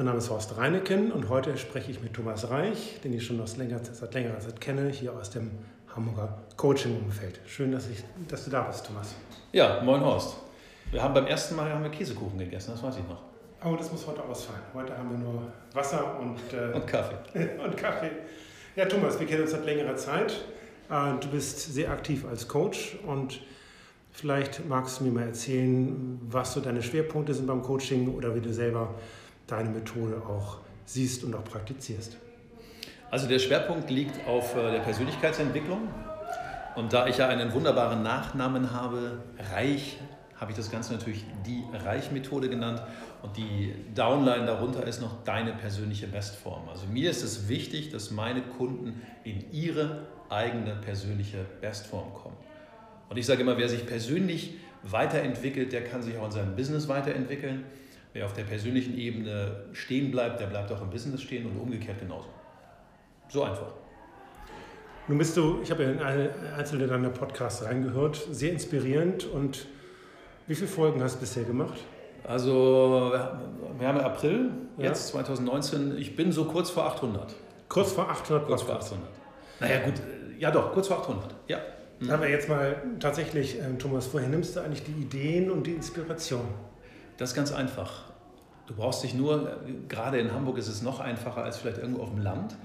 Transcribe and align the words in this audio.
Mein 0.00 0.06
Name 0.06 0.16
ist 0.16 0.30
Horst 0.30 0.56
Reineken 0.56 1.12
und 1.12 1.28
heute 1.28 1.58
spreche 1.58 1.90
ich 1.90 2.00
mit 2.00 2.14
Thomas 2.14 2.48
Reich, 2.48 2.98
den 3.04 3.12
ich 3.12 3.26
schon 3.26 3.36
länger, 3.58 3.80
seit 3.84 4.14
längerer 4.14 4.38
Zeit 4.38 4.58
kenne, 4.58 4.88
hier 4.88 5.12
aus 5.12 5.28
dem 5.28 5.50
Hamburger 5.94 6.38
Coaching-Umfeld. 6.56 7.38
Schön, 7.46 7.70
dass, 7.70 7.86
ich, 7.90 8.02
dass 8.26 8.46
du 8.46 8.50
da 8.50 8.62
bist, 8.62 8.86
Thomas. 8.86 9.14
Ja, 9.52 9.82
moin 9.82 10.00
Horst. 10.00 10.36
Wir 10.90 11.02
haben 11.02 11.12
beim 11.12 11.26
ersten 11.26 11.54
Mal 11.54 11.70
haben 11.70 11.82
wir 11.82 11.90
Käsekuchen 11.90 12.38
gegessen, 12.38 12.70
das 12.72 12.82
weiß 12.82 12.96
ich 12.96 13.06
noch. 13.10 13.20
Oh, 13.62 13.76
das 13.76 13.92
muss 13.92 14.06
heute 14.06 14.24
ausfallen. 14.24 14.62
Heute 14.72 14.96
haben 14.96 15.10
wir 15.10 15.18
nur 15.18 15.42
Wasser 15.74 16.18
und, 16.18 16.38
äh, 16.54 16.74
und 16.74 16.86
Kaffee. 16.86 17.18
und 17.62 17.76
Kaffee. 17.76 18.10
Ja, 18.76 18.86
Thomas, 18.86 19.20
wir 19.20 19.26
kennen 19.26 19.42
uns 19.42 19.50
seit 19.50 19.66
längerer 19.66 19.96
Zeit. 19.96 20.32
Äh, 20.88 21.20
du 21.20 21.28
bist 21.28 21.74
sehr 21.74 21.90
aktiv 21.90 22.24
als 22.24 22.48
Coach 22.48 22.96
und 23.06 23.42
vielleicht 24.12 24.66
magst 24.66 25.00
du 25.00 25.04
mir 25.04 25.12
mal 25.12 25.26
erzählen, 25.26 26.18
was 26.22 26.54
so 26.54 26.62
deine 26.62 26.82
Schwerpunkte 26.82 27.34
sind 27.34 27.46
beim 27.46 27.60
Coaching 27.60 28.14
oder 28.14 28.34
wie 28.34 28.40
du 28.40 28.50
selber 28.50 28.94
deine 29.50 29.70
Methode 29.70 30.22
auch 30.26 30.58
siehst 30.84 31.24
und 31.24 31.34
auch 31.34 31.44
praktizierst. 31.44 32.16
Also 33.10 33.28
der 33.28 33.38
Schwerpunkt 33.38 33.90
liegt 33.90 34.26
auf 34.26 34.56
äh, 34.56 34.72
der 34.72 34.80
Persönlichkeitsentwicklung. 34.80 35.88
Und 36.76 36.92
da 36.92 37.06
ich 37.08 37.18
ja 37.18 37.28
einen 37.28 37.52
wunderbaren 37.52 38.02
Nachnamen 38.02 38.72
habe, 38.72 39.18
Reich, 39.52 39.98
habe 40.36 40.52
ich 40.52 40.56
das 40.56 40.70
Ganze 40.70 40.92
natürlich 40.92 41.24
die 41.44 41.62
Reich-Methode 41.84 42.48
genannt. 42.48 42.82
Und 43.22 43.36
die 43.36 43.74
Downline 43.94 44.46
darunter 44.46 44.86
ist 44.86 45.02
noch 45.02 45.22
deine 45.24 45.52
persönliche 45.52 46.06
Bestform. 46.06 46.68
Also 46.68 46.86
mir 46.86 47.10
ist 47.10 47.22
es 47.22 47.48
wichtig, 47.48 47.90
dass 47.90 48.10
meine 48.10 48.40
Kunden 48.40 49.02
in 49.24 49.44
ihre 49.52 50.06
eigene 50.30 50.76
persönliche 50.76 51.44
Bestform 51.60 52.14
kommen. 52.14 52.36
Und 53.10 53.16
ich 53.16 53.26
sage 53.26 53.42
immer, 53.42 53.58
wer 53.58 53.68
sich 53.68 53.86
persönlich 53.86 54.54
weiterentwickelt, 54.82 55.72
der 55.72 55.84
kann 55.84 56.02
sich 56.02 56.16
auch 56.16 56.26
in 56.26 56.30
seinem 56.30 56.56
Business 56.56 56.88
weiterentwickeln. 56.88 57.64
Wer 58.12 58.26
auf 58.26 58.32
der 58.32 58.42
persönlichen 58.42 58.98
Ebene 58.98 59.64
stehen 59.72 60.10
bleibt, 60.10 60.40
der 60.40 60.46
bleibt 60.46 60.72
auch 60.72 60.82
im 60.82 60.90
Business 60.90 61.22
stehen 61.22 61.46
und 61.46 61.56
umgekehrt 61.56 62.00
genauso. 62.00 62.28
So 63.28 63.44
einfach. 63.44 63.72
Nun 65.06 65.18
bist 65.18 65.36
du, 65.36 65.60
ich 65.62 65.70
habe 65.70 65.84
ja 65.84 65.90
in 65.90 66.00
einzelne 66.56 66.86
deiner 66.86 67.10
Podcasts 67.10 67.64
reingehört, 67.64 68.20
sehr 68.30 68.52
inspirierend. 68.52 69.24
Und 69.24 69.66
wie 70.46 70.54
viele 70.54 70.68
Folgen 70.68 71.02
hast 71.02 71.16
du 71.16 71.20
bisher 71.20 71.44
gemacht? 71.44 71.80
Also, 72.24 73.12
wir 73.78 73.88
haben 73.88 73.98
April, 73.98 74.50
ja. 74.78 74.84
jetzt 74.84 75.08
2019. 75.08 75.96
Ich 75.98 76.16
bin 76.16 76.32
so 76.32 76.44
kurz 76.44 76.70
vor 76.70 76.86
800. 76.86 77.34
Kurz 77.68 77.92
vor 77.92 78.08
800? 78.08 78.46
Kurz 78.46 78.62
vor 78.62 78.76
800. 78.76 79.08
Naja, 79.60 79.80
gut, 79.80 79.94
ja 80.38 80.50
doch, 80.50 80.72
kurz 80.72 80.88
vor 80.88 80.98
800. 80.98 81.34
Ja. 81.48 81.58
Mhm. 82.00 82.10
Aber 82.10 82.28
jetzt 82.28 82.48
mal 82.48 82.82
tatsächlich, 82.98 83.58
ähm, 83.58 83.78
Thomas, 83.78 84.08
woher 84.12 84.28
nimmst 84.28 84.56
du 84.56 84.60
eigentlich 84.60 84.84
die 84.84 85.02
Ideen 85.02 85.50
und 85.50 85.66
die 85.66 85.72
Inspiration? 85.72 86.46
Das 87.20 87.30
ist 87.30 87.36
ganz 87.36 87.52
einfach. 87.52 88.04
Du 88.66 88.74
brauchst 88.74 89.04
dich 89.04 89.12
nur, 89.12 89.58
gerade 89.88 90.18
in 90.18 90.32
Hamburg 90.32 90.56
ist 90.56 90.68
es 90.68 90.80
noch 90.80 91.00
einfacher 91.00 91.44
als 91.44 91.58
vielleicht 91.58 91.76
irgendwo 91.76 92.02
auf 92.02 92.08
dem 92.08 92.22
Land, 92.22 92.56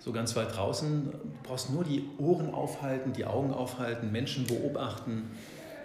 so 0.00 0.10
ganz 0.10 0.34
weit 0.34 0.56
draußen, 0.56 1.12
du 1.12 1.18
brauchst 1.44 1.70
nur 1.70 1.84
die 1.84 2.02
Ohren 2.18 2.52
aufhalten, 2.52 3.12
die 3.12 3.24
Augen 3.24 3.54
aufhalten, 3.54 4.10
Menschen 4.10 4.48
beobachten 4.48 5.30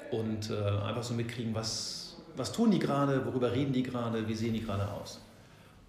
und 0.09 0.49
äh, 0.49 0.55
einfach 0.55 1.03
so 1.03 1.13
mitkriegen, 1.13 1.53
was, 1.53 2.15
was 2.35 2.51
tun 2.51 2.71
die 2.71 2.79
gerade, 2.79 3.23
worüber 3.23 3.51
reden 3.51 3.71
die 3.71 3.83
gerade, 3.83 4.27
wie 4.27 4.33
sehen 4.33 4.53
die 4.53 4.63
gerade 4.63 4.91
aus. 4.91 5.21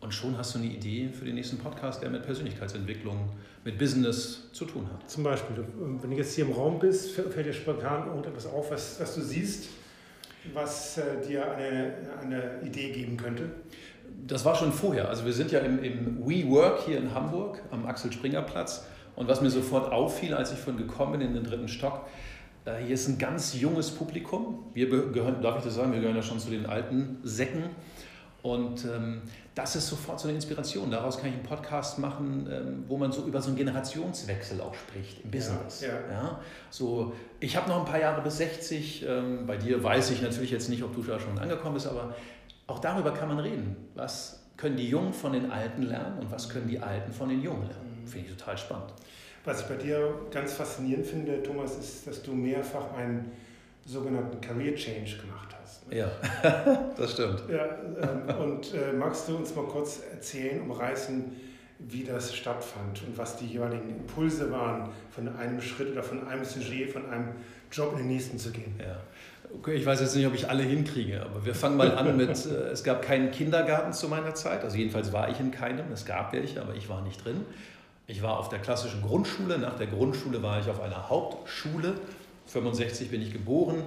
Und 0.03 0.13
schon 0.13 0.37
hast 0.37 0.55
du 0.55 0.59
eine 0.59 0.69
Idee 0.69 1.09
für 1.09 1.25
den 1.25 1.37
nächsten 1.37 1.57
Podcast, 1.57 2.03
der 2.03 2.11
mit 2.11 2.25
Persönlichkeitsentwicklung, 2.25 3.31
mit 3.65 3.79
Business 3.79 4.53
zu 4.53 4.67
tun 4.67 4.87
hat. 4.93 5.09
Zum 5.09 5.25
Beispiel, 5.25 5.65
wenn 5.79 6.11
du 6.11 6.17
jetzt 6.19 6.35
hier 6.35 6.45
im 6.45 6.53
Raum 6.53 6.79
bist, 6.79 7.13
fällt 7.13 7.47
dir 7.47 7.55
spontan 7.55 8.07
irgendetwas 8.07 8.45
auf, 8.45 8.71
was, 8.71 9.01
was 9.01 9.15
du 9.15 9.23
siehst, 9.23 9.71
was 10.53 10.99
äh, 10.99 11.27
dir 11.27 11.51
eine, 11.53 11.93
eine 12.21 12.61
Idee 12.65 12.93
geben 12.93 13.17
könnte? 13.17 13.51
Das 14.27 14.45
war 14.45 14.55
schon 14.55 14.73
vorher. 14.73 15.09
Also 15.09 15.25
wir 15.25 15.33
sind 15.33 15.53
ja 15.53 15.61
im, 15.61 15.83
im 15.83 16.27
WeWork 16.27 16.81
hier 16.85 16.99
in 16.99 17.15
Hamburg 17.15 17.63
am 17.71 17.87
Axel 17.87 18.13
Springer 18.13 18.43
Platz. 18.43 18.87
Und 19.17 19.29
was 19.29 19.41
mir 19.41 19.51
sofort 19.51 19.93
auffiel, 19.93 20.35
als 20.35 20.53
ich 20.53 20.59
von 20.59 20.77
gekommen 20.77 21.13
bin 21.13 21.21
in 21.23 21.35
den 21.35 21.45
dritten 21.45 21.69
Stock, 21.69 22.07
äh, 22.65 22.77
hier 22.85 22.95
ist 22.95 23.09
ein 23.09 23.19
ganz 23.19 23.59
junges 23.61 23.91
Publikum. 23.91 24.71
Wir 24.75 24.89
gehören, 24.89 25.43
darf 25.43 25.59
ich 25.59 25.65
das 25.65 25.75
sagen, 25.75 25.93
wir 25.93 26.01
gehören 26.01 26.17
ja 26.17 26.23
schon 26.23 26.39
zu 26.39 26.51
den 26.51 26.67
alten 26.67 27.19
Säcken. 27.23 27.65
Und 28.43 28.85
ähm, 28.85 29.23
das 29.55 29.75
ist 29.75 29.89
sofort 29.89 30.21
so 30.21 30.29
eine 30.29 30.37
Inspiration. 30.37 30.91
Daraus 30.91 31.19
kann 31.19 31.29
ich 31.31 31.35
einen 31.35 31.43
Podcast 31.43 31.99
machen, 31.99 32.49
ähm, 32.51 32.85
wo 32.87 32.97
man 32.97 33.11
so 33.11 33.25
über 33.25 33.43
so 33.43 33.49
einen 33.49 33.57
Generationswechsel 33.57 34.61
auch 34.61 34.75
spricht 34.75 35.25
im 35.25 35.31
Business. 35.31 35.81
Ja, 35.81 35.89
ja. 35.89 36.11
ja 36.11 36.41
so, 36.71 37.13
ich 37.41 37.57
habe 37.57 37.69
noch 37.69 37.81
ein 37.81 37.85
paar 37.85 38.01
Jahre 38.01 38.23
bis 38.23 38.37
60. 38.39 39.05
Ähm, 39.07 39.47
bei 39.47 39.57
dir 39.57 39.83
weiß 39.83 40.11
ich 40.11 40.23
natürlich 40.23 40.53
jetzt 40.53 40.69
nicht, 40.69 40.85
ob 40.85 40.95
du 40.95 41.03
da 41.03 41.19
schon 41.19 41.37
angekommen 41.39 41.75
bist, 41.75 41.89
aber 41.89 42.15
auch 42.69 42.79
darüber 42.79 43.13
kann 43.13 43.29
man 43.29 43.41
reden. 43.41 43.77
Was 43.95 44.45
können 44.57 44.77
die 44.77 44.89
Jungen 44.89 45.13
von 45.13 45.33
den 45.33 45.51
Alten 45.51 45.83
lernen 45.83 46.19
und 46.21 46.31
was 46.31 46.49
können 46.49 46.69
die 46.69 46.79
Alten 46.79 47.13
von 47.13 47.29
den 47.29 47.43
Jungen 47.43 47.67
lernen? 47.67 48.03
Mhm. 48.03 48.07
Finde 48.07 48.29
ich 48.29 48.37
total 48.37 48.57
spannend. 48.57 48.93
Was 49.45 49.63
ich 49.63 49.67
bei 49.67 49.77
dir 49.77 50.15
ganz 50.31 50.53
faszinierend 50.53 51.07
finde, 51.07 51.43
Thomas, 51.43 51.77
ist, 51.77 52.07
dass 52.07 52.23
du 52.23 52.33
mehrfach 52.33 52.93
einen 52.95 53.33
sogenannten 53.89 54.41
Career 54.41 54.75
Change 54.75 55.17
gemacht 55.17 55.57
hast. 55.61 55.89
Ne? 55.89 55.99
Ja, 55.99 56.11
das 56.97 57.13
stimmt. 57.13 57.43
Ja, 57.51 57.67
ähm, 58.03 58.39
und 58.39 58.75
äh, 58.75 58.93
magst 58.93 59.29
du 59.29 59.37
uns 59.37 59.55
mal 59.55 59.65
kurz 59.65 60.03
erzählen, 60.13 60.61
umreißen, 60.61 61.33
wie 61.79 62.05
das 62.05 62.35
stattfand 62.35 63.03
und 63.07 63.17
was 63.17 63.37
die 63.37 63.47
jeweiligen 63.47 63.89
Impulse 63.89 64.51
waren, 64.51 64.91
von 65.11 65.29
einem 65.37 65.61
Schritt 65.61 65.93
oder 65.93 66.03
von 66.03 66.27
einem 66.27 66.45
Sujet, 66.45 66.91
von 66.91 67.09
einem 67.09 67.29
Job 67.71 67.93
in 67.93 67.99
den 67.99 68.09
nächsten 68.09 68.39
zu 68.39 68.51
gehen? 68.51 68.75
Ja. 68.79 68.97
Okay, 69.55 69.75
ich 69.75 69.87
weiß 69.87 70.01
jetzt 70.01 70.15
nicht, 70.15 70.27
ob 70.27 70.35
ich 70.35 70.51
alle 70.51 70.65
hinkriege, 70.65 71.23
aber 71.23 71.47
wir 71.47 71.55
fangen 71.55 71.79
mal 71.79 71.97
an 71.97 72.15
mit, 72.17 72.29
äh, 72.47 72.71
es 72.71 72.85
gab 72.85 73.01
keinen 73.01 73.31
Kindergarten 73.31 73.95
zu 73.95 74.09
meiner 74.09 74.35
Zeit, 74.35 74.65
also 74.65 74.77
jedenfalls 74.77 75.13
war 75.13 75.31
ich 75.31 75.41
in 75.41 75.51
keinem, 75.51 75.91
es 75.93 76.05
gab 76.05 76.35
welche, 76.35 76.61
aber 76.61 76.75
ich 76.75 76.89
war 76.91 77.01
nicht 77.03 77.25
drin. 77.25 77.47
Ich 78.07 78.23
war 78.23 78.39
auf 78.39 78.49
der 78.49 78.59
klassischen 78.59 79.03
Grundschule, 79.03 79.59
nach 79.59 79.77
der 79.77 79.87
Grundschule 79.87 80.43
war 80.43 80.61
ich 80.61 80.69
auf 80.69 80.81
einer 80.81 81.11
Hauptschule, 81.11 81.95
65 82.49 83.11
bin 83.11 83.23
ich 83.23 83.33
geboren, 83.33 83.83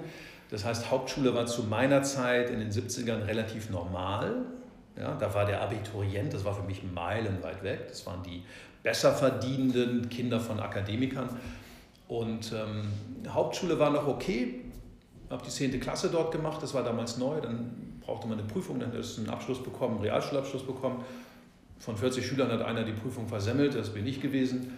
das 0.50 0.66
heißt 0.66 0.92
Hauptschule 0.92 1.34
war 1.34 1.46
zu 1.46 1.64
meiner 1.64 2.04
Zeit 2.04 2.50
in 2.50 2.60
den 2.60 2.72
70ern 2.72 3.26
relativ 3.26 3.70
normal, 3.70 4.46
ja, 4.98 5.16
da 5.16 5.34
war 5.34 5.46
der 5.46 5.62
Abiturient, 5.62 6.34
das 6.34 6.44
war 6.44 6.54
für 6.54 6.64
mich 6.64 6.82
meilenweit 6.84 7.64
weg, 7.64 7.88
das 7.88 8.06
waren 8.06 8.24
die 8.24 8.44
besser 8.84 9.14
verdienenden 9.14 10.10
Kinder 10.10 10.40
von 10.40 10.60
Akademikern. 10.60 11.30
Und 12.08 12.52
ähm, 12.52 12.88
Hauptschule 13.30 13.80
war 13.80 13.90
noch 13.90 14.08
okay, 14.08 14.62
habe 15.30 15.44
die 15.46 15.50
10. 15.50 15.80
Klasse 15.80 16.10
dort 16.10 16.32
gemacht, 16.32 16.62
das 16.62 16.74
war 16.74 16.84
damals 16.84 17.18
neu, 17.18 17.40
dann 17.40 18.00
brauchte 18.02 18.28
man 18.28 18.38
eine 18.38 18.48
Prüfung, 18.48 18.80
dann 18.80 18.92
du 18.92 18.98
einen 18.98 19.30
Abschluss 19.30 19.64
bekommen, 19.64 19.96
einen 19.96 20.04
Realschulabschluss 20.04 20.66
bekommen. 20.66 21.06
Von 21.80 21.96
40 21.96 22.26
Schülern 22.26 22.52
hat 22.52 22.62
einer 22.62 22.84
die 22.84 22.92
Prüfung 22.92 23.28
versemmelt, 23.28 23.76
das 23.76 23.92
bin 23.92 24.06
ich 24.06 24.22
gewesen. 24.22 24.78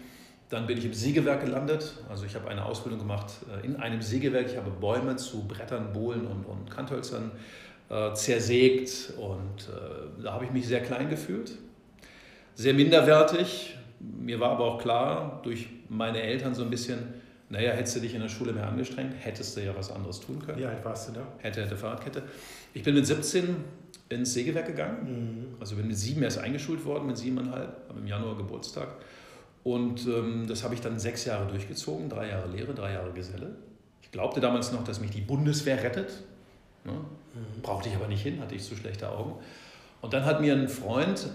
Dann 0.53 0.67
bin 0.67 0.77
ich 0.77 0.85
im 0.85 0.93
Sägewerk 0.93 1.43
gelandet, 1.43 1.95
also 2.09 2.27
ich 2.27 2.35
habe 2.35 2.47
eine 2.47 2.63
Ausbildung 2.63 2.99
gemacht 2.99 3.33
äh, 3.51 3.65
in 3.65 3.75
einem 3.77 4.03
Sägewerk. 4.03 4.45
Ich 4.45 4.55
habe 4.55 4.69
Bäume 4.69 5.15
zu 5.15 5.47
Brettern, 5.47 5.91
Bohlen 5.93 6.27
und, 6.27 6.45
und 6.45 6.69
Kanthölzern 6.69 7.31
äh, 7.89 8.13
zersägt 8.13 9.13
und 9.17 9.67
äh, 9.67 10.21
da 10.21 10.33
habe 10.33 10.45
ich 10.45 10.51
mich 10.51 10.67
sehr 10.67 10.81
klein 10.81 11.09
gefühlt, 11.09 11.53
sehr 12.53 12.75
minderwertig. 12.75 13.75
Mir 13.99 14.39
war 14.39 14.51
aber 14.51 14.65
auch 14.65 14.79
klar, 14.79 15.41
durch 15.41 15.69
meine 15.89 16.21
Eltern 16.21 16.53
so 16.53 16.61
ein 16.61 16.69
bisschen, 16.69 16.99
naja, 17.49 17.71
hättest 17.71 17.95
du 17.95 18.01
dich 18.01 18.13
in 18.13 18.21
der 18.21 18.29
Schule 18.29 18.53
mehr 18.53 18.67
angestrengt, 18.67 19.15
hättest 19.21 19.57
du 19.57 19.61
ja 19.61 19.75
was 19.75 19.91
anderes 19.91 20.19
tun 20.19 20.37
können. 20.45 20.59
Wie 20.59 20.65
alt 20.65 20.85
warst 20.85 21.09
du 21.09 21.13
da? 21.13 21.21
Hätte, 21.39 21.63
hätte, 21.63 21.75
Fahrradkette. 21.75 22.21
Ich 22.75 22.83
bin 22.83 22.93
mit 22.93 23.07
17 23.07 23.55
ins 24.09 24.35
Sägewerk 24.35 24.67
gegangen. 24.67 25.47
Mhm. 25.49 25.55
Also 25.59 25.75
bin 25.77 25.87
mit 25.87 25.97
sieben 25.97 26.21
erst 26.21 26.37
eingeschult 26.37 26.85
worden, 26.85 27.07
mit 27.07 27.17
siebeneinhalb, 27.17 27.89
habe 27.89 27.99
im 27.99 28.05
Januar 28.05 28.37
Geburtstag. 28.37 28.89
Und 29.63 30.05
ähm, 30.07 30.45
das 30.47 30.63
habe 30.63 30.73
ich 30.73 30.81
dann 30.81 30.99
sechs 30.99 31.25
Jahre 31.25 31.47
durchgezogen, 31.47 32.09
drei 32.09 32.29
Jahre 32.29 32.49
Lehre, 32.49 32.73
drei 32.73 32.93
Jahre 32.93 33.11
Geselle. 33.11 33.55
Ich 34.01 34.11
glaubte 34.11 34.41
damals 34.41 34.71
noch, 34.71 34.83
dass 34.83 34.99
mich 34.99 35.11
die 35.11 35.21
Bundeswehr 35.21 35.81
rettet. 35.81 36.23
Ne? 36.83 36.91
Mhm. 36.91 37.61
Brauchte 37.61 37.89
ich 37.89 37.95
aber 37.95 38.07
nicht 38.07 38.21
hin, 38.21 38.41
hatte 38.41 38.55
ich 38.55 38.63
zu 38.63 38.75
schlechte 38.75 39.09
Augen. 39.09 39.35
Und 40.01 40.13
dann 40.13 40.25
hat 40.25 40.41
mir 40.41 40.53
ein 40.53 40.67
Freund, 40.67 41.29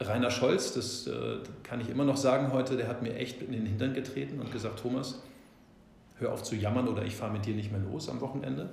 Rainer 0.00 0.30
Scholz, 0.30 0.72
das 0.72 1.06
äh, 1.06 1.38
kann 1.62 1.80
ich 1.80 1.90
immer 1.90 2.04
noch 2.04 2.16
sagen 2.16 2.52
heute, 2.52 2.76
der 2.76 2.88
hat 2.88 3.02
mir 3.02 3.14
echt 3.16 3.42
in 3.42 3.52
den 3.52 3.66
Hintern 3.66 3.92
getreten 3.92 4.40
und 4.40 4.50
gesagt, 4.50 4.80
Thomas, 4.80 5.22
hör 6.18 6.32
auf 6.32 6.42
zu 6.42 6.56
jammern 6.56 6.88
oder 6.88 7.04
ich 7.04 7.14
fahre 7.14 7.32
mit 7.32 7.44
dir 7.44 7.54
nicht 7.54 7.70
mehr 7.70 7.80
los 7.80 8.08
am 8.08 8.20
Wochenende. 8.20 8.70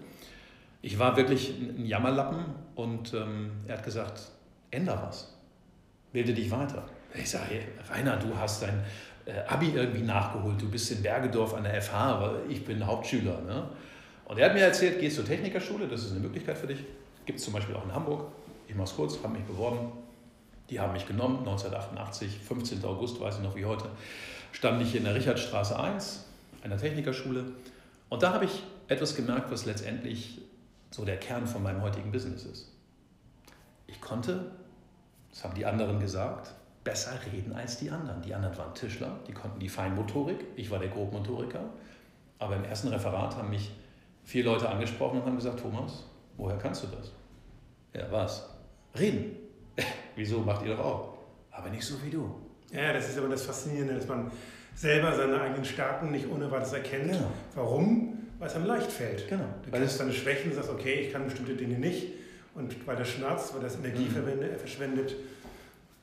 Ich 0.81 0.97
war 0.97 1.17
wirklich 1.17 1.53
ein 1.59 1.85
Jammerlappen 1.85 2.45
und 2.75 3.13
ähm, 3.13 3.51
er 3.67 3.77
hat 3.77 3.83
gesagt, 3.83 4.31
änder 4.71 5.03
was, 5.05 5.37
bilde 6.11 6.33
dich 6.33 6.49
weiter. 6.49 6.85
Ich 7.13 7.29
sage, 7.29 7.45
hey, 7.49 7.61
Rainer, 7.89 8.17
du 8.17 8.35
hast 8.37 8.63
dein 8.63 8.83
äh, 9.25 9.39
Abi 9.47 9.71
irgendwie 9.75 10.01
nachgeholt, 10.01 10.61
du 10.61 10.69
bist 10.69 10.91
in 10.91 11.01
Bergedorf 11.01 11.53
an 11.53 11.63
der 11.63 11.81
FH, 11.81 12.33
ich 12.49 12.63
bin 12.65 12.85
Hauptschüler. 12.85 13.41
Ne? 13.41 13.63
Und 14.25 14.37
er 14.37 14.47
hat 14.47 14.53
mir 14.53 14.61
erzählt, 14.61 14.99
gehst 14.99 15.17
zur 15.17 15.25
Technikerschule, 15.25 15.87
das 15.87 16.05
ist 16.05 16.11
eine 16.11 16.21
Möglichkeit 16.21 16.57
für 16.57 16.67
dich. 16.67 16.79
Gibt 17.25 17.39
es 17.39 17.45
zum 17.45 17.53
Beispiel 17.53 17.75
auch 17.75 17.83
in 17.83 17.93
Hamburg. 17.93 18.31
Ich 18.67 18.75
mache 18.75 18.87
es 18.87 18.95
kurz, 18.95 19.17
habe 19.21 19.33
mich 19.33 19.43
beworben. 19.43 19.91
Die 20.69 20.79
haben 20.79 20.93
mich 20.93 21.05
genommen, 21.05 21.39
1988, 21.39 22.39
15. 22.39 22.83
August, 22.85 23.19
weiß 23.19 23.37
ich 23.37 23.43
noch 23.43 23.55
wie 23.55 23.65
heute, 23.65 23.89
stand 24.53 24.81
ich 24.81 24.95
in 24.95 25.03
der 25.03 25.15
Richardstraße 25.15 25.77
1, 25.77 26.25
einer 26.63 26.77
Technikerschule. 26.77 27.43
Und 28.07 28.23
da 28.23 28.33
habe 28.33 28.45
ich 28.45 28.63
etwas 28.87 29.15
gemerkt, 29.15 29.51
was 29.51 29.65
letztendlich 29.65 30.39
so 30.91 31.03
der 31.03 31.17
Kern 31.17 31.45
von 31.45 31.61
meinem 31.63 31.81
heutigen 31.81 32.11
Business 32.11 32.45
ist. 32.45 32.71
Ich 33.87 33.99
konnte 33.99 34.51
Das 35.31 35.43
haben 35.43 35.55
die 35.55 35.65
anderen 35.65 35.99
gesagt. 35.99 36.53
Besser 36.83 37.11
reden 37.31 37.53
als 37.53 37.77
die 37.77 37.91
anderen. 37.91 38.21
Die 38.21 38.33
anderen 38.33 38.57
waren 38.57 38.73
Tischler, 38.73 39.19
die 39.27 39.33
konnten 39.33 39.59
die 39.59 39.69
Feinmotorik. 39.69 40.39
Ich 40.55 40.71
war 40.71 40.79
der 40.79 40.89
Grobmotoriker. 40.89 41.63
Aber 42.39 42.55
im 42.55 42.63
ersten 42.63 42.87
Referat 42.87 43.35
haben 43.35 43.51
mich 43.51 43.71
vier 44.23 44.43
Leute 44.43 44.67
angesprochen 44.67 45.19
und 45.19 45.25
haben 45.25 45.35
gesagt, 45.35 45.59
Thomas, 45.59 46.05
woher 46.37 46.57
kannst 46.57 46.83
du 46.83 46.87
das? 46.87 47.11
Ja, 47.93 48.11
was? 48.11 48.49
Reden. 48.97 49.35
Wieso 50.15 50.39
macht 50.39 50.65
ihr 50.65 50.75
doch 50.75 50.83
auch? 50.83 51.17
Aber 51.51 51.69
nicht 51.69 51.85
so 51.85 52.01
wie 52.03 52.09
du. 52.09 52.33
Ja, 52.71 52.93
das 52.93 53.09
ist 53.09 53.17
aber 53.17 53.27
das 53.27 53.43
Faszinierende, 53.43 53.95
dass 53.95 54.07
man 54.07 54.31
selber 54.73 55.13
seine 55.13 55.39
eigenen 55.39 55.65
Stärken 55.65 56.11
nicht 56.11 56.27
ohne 56.29 56.49
weiteres 56.49 56.73
erkennt. 56.73 57.11
Genau. 57.11 57.31
Warum? 57.55 58.17
Weil 58.39 58.47
es 58.47 58.55
einem 58.55 58.65
leicht 58.65 58.91
fällt. 58.91 59.27
Genau. 59.27 59.45
Du 59.63 59.69
kennst 59.69 59.99
deine 59.99 60.13
Schwächen 60.13 60.49
und 60.49 60.55
sagst, 60.55 60.71
okay, 60.71 61.01
ich 61.01 61.13
kann 61.13 61.25
bestimmte 61.25 61.53
Dinge 61.53 61.77
nicht. 61.77 62.07
Und 62.55 62.87
weil 62.87 62.95
das 62.95 63.09
schmerzt, 63.09 63.53
weil 63.53 63.61
das 63.61 63.77
Energie 63.77 64.05
mhm. 64.09 64.57
verschwendet, 64.57 65.15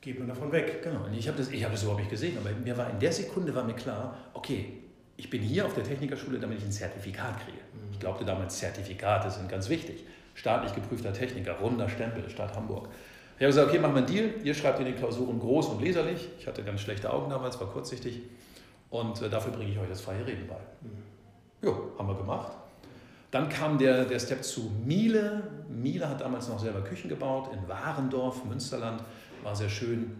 geht 0.01 0.17
man 0.17 0.27
davon 0.27 0.51
weg. 0.51 0.81
Genau. 0.83 1.05
Ich 1.13 1.27
habe 1.27 1.37
das, 1.37 1.51
hab 1.51 1.71
das 1.71 1.83
überhaupt 1.83 2.01
nicht 2.01 2.11
gesehen, 2.11 2.37
aber 2.37 2.51
mir 2.51 2.77
war 2.77 2.89
in 2.89 2.99
der 2.99 3.11
Sekunde 3.11 3.53
war 3.53 3.63
mir 3.63 3.73
klar, 3.73 4.17
okay, 4.33 4.83
ich 5.17 5.29
bin 5.29 5.41
hier 5.41 5.65
auf 5.65 5.73
der 5.73 5.83
Technikerschule, 5.83 6.39
damit 6.39 6.59
ich 6.59 6.65
ein 6.65 6.71
Zertifikat 6.71 7.39
kriege. 7.43 7.57
Mhm. 7.57 7.91
Ich 7.91 7.99
glaubte 7.99 8.23
damals, 8.23 8.57
Zertifikate 8.57 9.29
sind 9.29 9.49
ganz 9.49 9.67
wichtig. 9.67 10.05
Staatlich 10.35 10.73
geprüfter 10.73 11.11
Techniker, 11.11 11.53
runder 11.59 11.89
Stempel, 11.89 12.29
Stadt 12.29 12.55
Hamburg. 12.55 12.87
Ich 13.35 13.43
habe 13.43 13.47
gesagt, 13.47 13.69
okay, 13.69 13.79
machen 13.79 13.95
wir 13.95 13.99
einen 13.99 14.07
Deal. 14.07 14.33
Ihr 14.43 14.53
schreibt 14.53 14.79
in 14.79 14.85
die 14.85 14.93
Klausuren 14.93 15.39
groß 15.39 15.67
und 15.67 15.81
leserlich. 15.81 16.29
Ich 16.39 16.47
hatte 16.47 16.63
ganz 16.63 16.81
schlechte 16.81 17.11
Augen 17.11 17.29
damals, 17.29 17.59
war 17.59 17.67
kurzsichtig. 17.67 18.21
Und 18.89 19.21
äh, 19.21 19.29
dafür 19.29 19.51
bringe 19.51 19.71
ich 19.71 19.79
euch 19.79 19.89
das 19.89 20.01
freie 20.01 20.25
Reden 20.25 20.47
bei. 20.47 20.55
Mhm. 20.81 21.67
Ja, 21.67 21.73
haben 21.97 22.07
wir 22.07 22.15
gemacht. 22.15 22.53
Dann 23.31 23.49
kam 23.49 23.77
der, 23.77 24.05
der 24.05 24.19
Step 24.19 24.43
zu 24.43 24.71
Miele. 24.85 25.43
Miele 25.67 26.09
hat 26.09 26.21
damals 26.21 26.47
noch 26.47 26.59
selber 26.59 26.81
Küchen 26.81 27.09
gebaut 27.09 27.49
in 27.53 27.67
Warendorf, 27.67 28.45
Münsterland. 28.45 29.03
War 29.43 29.55
sehr 29.55 29.69
schön. 29.69 30.15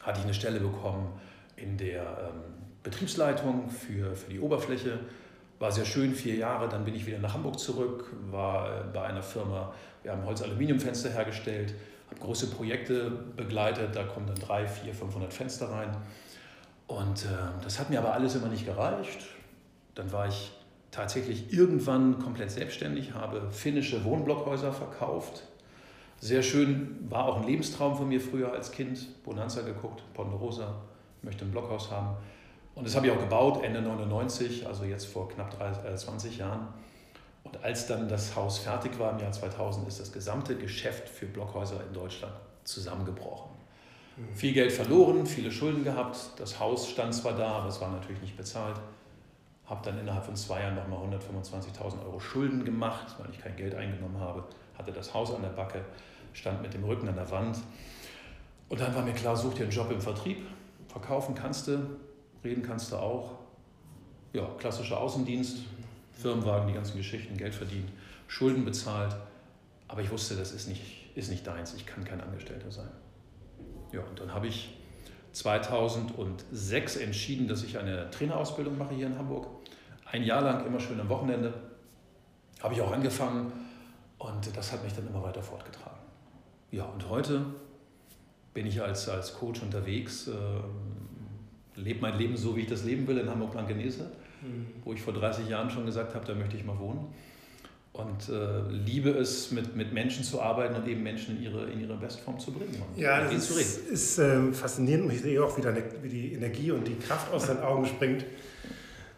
Hatte 0.00 0.20
ich 0.20 0.24
eine 0.24 0.34
Stelle 0.34 0.60
bekommen 0.60 1.08
in 1.56 1.76
der 1.76 2.02
ähm, 2.02 2.40
Betriebsleitung 2.82 3.70
für, 3.70 4.14
für 4.14 4.30
die 4.30 4.40
Oberfläche. 4.40 5.00
War 5.58 5.72
sehr 5.72 5.84
schön, 5.84 6.14
vier 6.14 6.34
Jahre. 6.34 6.68
Dann 6.68 6.84
bin 6.84 6.94
ich 6.94 7.06
wieder 7.06 7.18
nach 7.18 7.34
Hamburg 7.34 7.58
zurück, 7.58 8.12
war 8.30 8.68
äh, 8.68 8.84
bei 8.92 9.02
einer 9.02 9.22
Firma, 9.22 9.72
wir 10.02 10.12
haben 10.12 10.24
Holz-Aluminiumfenster 10.24 11.10
hergestellt, 11.10 11.74
habe 12.10 12.20
große 12.20 12.48
Projekte 12.48 13.10
begleitet. 13.36 13.96
Da 13.96 14.04
kommen 14.04 14.26
dann 14.26 14.36
drei, 14.36 14.66
vier, 14.66 14.94
500 14.94 15.32
Fenster 15.32 15.70
rein. 15.70 15.96
Und 16.86 17.24
äh, 17.24 17.28
das 17.62 17.78
hat 17.78 17.88
mir 17.88 17.98
aber 17.98 18.12
alles 18.12 18.34
immer 18.34 18.48
nicht 18.48 18.66
gereicht. 18.66 19.24
Dann 19.94 20.12
war 20.12 20.28
ich 20.28 20.52
tatsächlich 20.90 21.52
irgendwann 21.52 22.18
komplett 22.18 22.50
selbstständig, 22.50 23.14
habe 23.14 23.50
finnische 23.50 24.04
Wohnblockhäuser 24.04 24.72
verkauft. 24.72 25.42
Sehr 26.20 26.42
schön, 26.42 27.06
war 27.10 27.26
auch 27.26 27.36
ein 27.36 27.46
Lebenstraum 27.46 27.96
von 27.96 28.08
mir 28.08 28.20
früher 28.20 28.52
als 28.52 28.72
Kind. 28.72 29.22
Bonanza 29.24 29.62
geguckt, 29.62 30.02
Ponderosa, 30.14 30.74
möchte 31.22 31.44
ein 31.44 31.50
Blockhaus 31.50 31.90
haben. 31.90 32.16
Und 32.74 32.86
das 32.86 32.96
habe 32.96 33.06
ich 33.06 33.12
auch 33.12 33.20
gebaut, 33.20 33.62
Ende 33.62 33.80
99, 33.82 34.66
also 34.66 34.84
jetzt 34.84 35.06
vor 35.06 35.28
knapp 35.28 35.56
30, 35.56 35.96
20 35.96 36.34
äh, 36.34 36.40
Jahren. 36.40 36.68
Und 37.44 37.62
als 37.62 37.86
dann 37.86 38.08
das 38.08 38.34
Haus 38.34 38.58
fertig 38.58 38.98
war 38.98 39.12
im 39.12 39.18
Jahr 39.18 39.30
2000, 39.30 39.86
ist 39.86 40.00
das 40.00 40.12
gesamte 40.12 40.56
Geschäft 40.56 41.08
für 41.08 41.26
Blockhäuser 41.26 41.80
in 41.86 41.92
Deutschland 41.92 42.34
zusammengebrochen. 42.64 43.50
Mhm. 44.16 44.34
Viel 44.34 44.52
Geld 44.54 44.72
verloren, 44.72 45.26
viele 45.26 45.52
Schulden 45.52 45.84
gehabt. 45.84 46.16
Das 46.38 46.58
Haus 46.58 46.88
stand 46.88 47.14
zwar 47.14 47.34
da, 47.34 47.58
aber 47.58 47.68
es 47.68 47.80
war 47.80 47.90
natürlich 47.90 48.22
nicht 48.22 48.36
bezahlt. 48.36 48.76
Habe 49.66 49.80
dann 49.84 49.98
innerhalb 49.98 50.24
von 50.24 50.36
zwei 50.36 50.60
Jahren 50.62 50.74
nochmal 50.74 50.98
125.000 51.00 52.04
Euro 52.04 52.18
Schulden 52.18 52.64
gemacht, 52.64 53.14
weil 53.18 53.30
ich 53.30 53.38
kein 53.38 53.56
Geld 53.56 53.74
eingenommen 53.74 54.18
habe. 54.18 54.44
Hatte 54.76 54.92
das 54.92 55.14
Haus 55.14 55.34
an 55.34 55.42
der 55.42 55.50
Backe, 55.50 55.84
stand 56.32 56.62
mit 56.62 56.74
dem 56.74 56.84
Rücken 56.84 57.08
an 57.08 57.14
der 57.14 57.30
Wand. 57.30 57.58
Und 58.68 58.80
dann 58.80 58.94
war 58.94 59.02
mir 59.02 59.12
klar, 59.12 59.36
such 59.36 59.54
dir 59.54 59.62
einen 59.62 59.72
Job 59.72 59.90
im 59.90 60.00
Vertrieb. 60.00 60.46
Verkaufen 60.88 61.34
kannst 61.34 61.68
du, 61.68 61.96
reden 62.42 62.62
kannst 62.62 62.92
du 62.92 62.96
auch. 62.96 63.38
Ja, 64.32 64.48
klassischer 64.58 64.98
Außendienst, 64.98 65.58
Firmenwagen, 66.12 66.68
die 66.68 66.74
ganzen 66.74 66.96
Geschichten, 66.96 67.36
Geld 67.36 67.54
verdient, 67.54 67.88
Schulden 68.26 68.64
bezahlt. 68.64 69.14
Aber 69.86 70.02
ich 70.02 70.10
wusste, 70.10 70.34
das 70.34 70.52
ist 70.52 70.68
nicht, 70.68 70.82
ist 71.14 71.30
nicht 71.30 71.46
deins, 71.46 71.74
ich 71.74 71.86
kann 71.86 72.04
kein 72.04 72.20
Angestellter 72.20 72.70
sein. 72.70 72.90
Ja, 73.92 74.00
und 74.00 74.18
dann 74.18 74.34
habe 74.34 74.48
ich 74.48 74.76
2006 75.32 76.96
entschieden, 76.96 77.48
dass 77.48 77.62
ich 77.62 77.78
eine 77.78 78.10
Trainerausbildung 78.10 78.76
mache 78.78 78.94
hier 78.94 79.06
in 79.06 79.18
Hamburg. 79.18 79.46
Ein 80.10 80.22
Jahr 80.22 80.42
lang, 80.42 80.66
immer 80.66 80.80
schön 80.80 81.00
am 81.00 81.08
Wochenende. 81.08 81.54
Habe 82.62 82.74
ich 82.74 82.80
auch 82.80 82.92
angefangen 82.92 83.52
und 84.18 84.56
das 84.56 84.72
hat 84.72 84.84
mich 84.84 84.92
dann 84.92 85.06
immer 85.06 85.22
weiter 85.22 85.42
fortgetragen. 85.42 85.98
Ja, 86.70 86.84
und 86.84 87.08
heute 87.08 87.46
bin 88.52 88.66
ich 88.66 88.80
als, 88.82 89.08
als 89.08 89.34
Coach 89.34 89.62
unterwegs, 89.62 90.28
äh, 90.28 91.80
lebe 91.80 92.00
mein 92.00 92.18
Leben 92.18 92.36
so, 92.36 92.56
wie 92.56 92.60
ich 92.60 92.68
das 92.68 92.84
leben 92.84 93.06
will 93.06 93.18
in 93.18 93.28
Hamburg-Blankenese, 93.28 94.10
mhm. 94.42 94.66
wo 94.84 94.92
ich 94.92 95.02
vor 95.02 95.12
30 95.12 95.48
Jahren 95.48 95.70
schon 95.70 95.86
gesagt 95.86 96.14
habe, 96.14 96.24
da 96.26 96.34
möchte 96.34 96.56
ich 96.56 96.64
mal 96.64 96.78
wohnen 96.78 97.06
und 97.94 98.28
äh, 98.28 98.60
liebe 98.70 99.10
es, 99.10 99.52
mit, 99.52 99.76
mit 99.76 99.92
Menschen 99.92 100.24
zu 100.24 100.42
arbeiten 100.42 100.74
und 100.74 100.88
eben 100.88 101.02
Menschen 101.04 101.36
in 101.36 101.44
ihre, 101.44 101.70
in 101.70 101.80
ihre 101.80 101.96
Bestform 101.96 102.40
zu 102.40 102.50
bringen. 102.50 102.74
ja, 102.96 103.22
das 103.22 103.32
ist, 103.32 103.86
zu 103.86 103.92
ist 103.92 104.18
äh, 104.18 104.52
faszinierend 104.52 105.06
und 105.06 105.12
ich 105.12 105.22
sehe 105.22 105.42
auch 105.42 105.56
wieder, 105.56 105.72
wie 106.02 106.08
die 106.08 106.32
Energie 106.32 106.72
und 106.72 106.88
die 106.88 106.96
Kraft 106.96 107.32
aus 107.32 107.46
deinen 107.46 107.62
Augen 107.62 107.86
springt. 107.86 108.24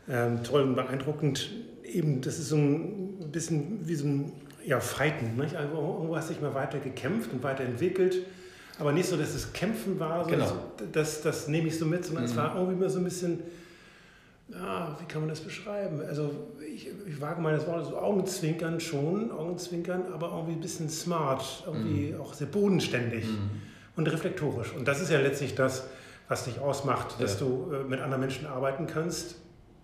Ähm, 0.09 0.43
toll 0.45 0.63
und 0.63 0.75
beeindruckend. 0.75 1.51
Eben, 1.85 2.21
das 2.21 2.39
ist 2.39 2.51
so 2.51 2.57
ein 2.57 3.31
bisschen 3.33 3.89
wie 3.89 3.95
so 3.95 4.07
ein 4.07 4.33
ja, 4.67 4.81
Fighten. 4.81 5.37
Nicht? 5.37 5.57
Also, 5.57 5.75
irgendwo 5.75 6.17
hast 6.17 6.29
du 6.29 6.35
dich 6.35 6.43
mal 6.43 6.55
weiter 6.55 6.79
gekämpft 6.79 7.33
und 7.33 7.43
weiterentwickelt. 7.43 8.19
Aber 8.79 8.93
nicht 8.93 9.09
so, 9.09 9.17
dass 9.17 9.35
es 9.35 9.55
Kämpfen 9.55 9.99
war, 9.99 10.25
so, 10.25 10.31
genau. 10.31 10.53
das, 10.93 11.23
das 11.23 11.49
nehme 11.49 11.69
ich 11.69 11.79
so 11.79 11.87
mit, 11.87 12.05
sondern 12.05 12.25
mhm. 12.25 12.31
es 12.31 12.37
war 12.37 12.55
irgendwie 12.55 12.75
immer 12.75 12.91
so 12.91 12.99
ein 12.99 13.05
bisschen 13.05 13.41
ja, 14.49 14.97
wie 15.01 15.07
kann 15.07 15.23
man 15.23 15.29
das 15.29 15.41
beschreiben? 15.41 16.01
Also 16.07 16.31
ich, 16.61 16.89
ich 17.07 17.21
wage 17.21 17.41
mal 17.41 17.53
das 17.53 17.67
Wort, 17.67 17.85
so 17.85 17.99
Augenzwinkern 17.99 18.79
schon, 18.79 19.33
Augenzwinkern, 19.33 20.05
aber 20.13 20.29
irgendwie 20.29 20.53
ein 20.53 20.61
bisschen 20.61 20.89
smart, 20.89 21.65
irgendwie 21.67 22.13
mm. 22.13 22.21
auch 22.21 22.33
sehr 22.33 22.47
bodenständig 22.47 23.27
mm. 23.27 23.99
und 23.99 24.07
reflektorisch. 24.07 24.73
Und 24.73 24.87
das 24.87 25.01
ist 25.01 25.11
ja 25.11 25.19
letztlich 25.21 25.57
das, 25.57 25.89
was 26.29 26.45
dich 26.45 26.61
ausmacht, 26.61 27.21
dass 27.21 27.41
ja. 27.41 27.47
du 27.47 27.73
äh, 27.73 27.85
mit 27.85 28.01
anderen 28.01 28.21
Menschen 28.21 28.47
arbeiten 28.47 28.87
kannst. 28.87 29.37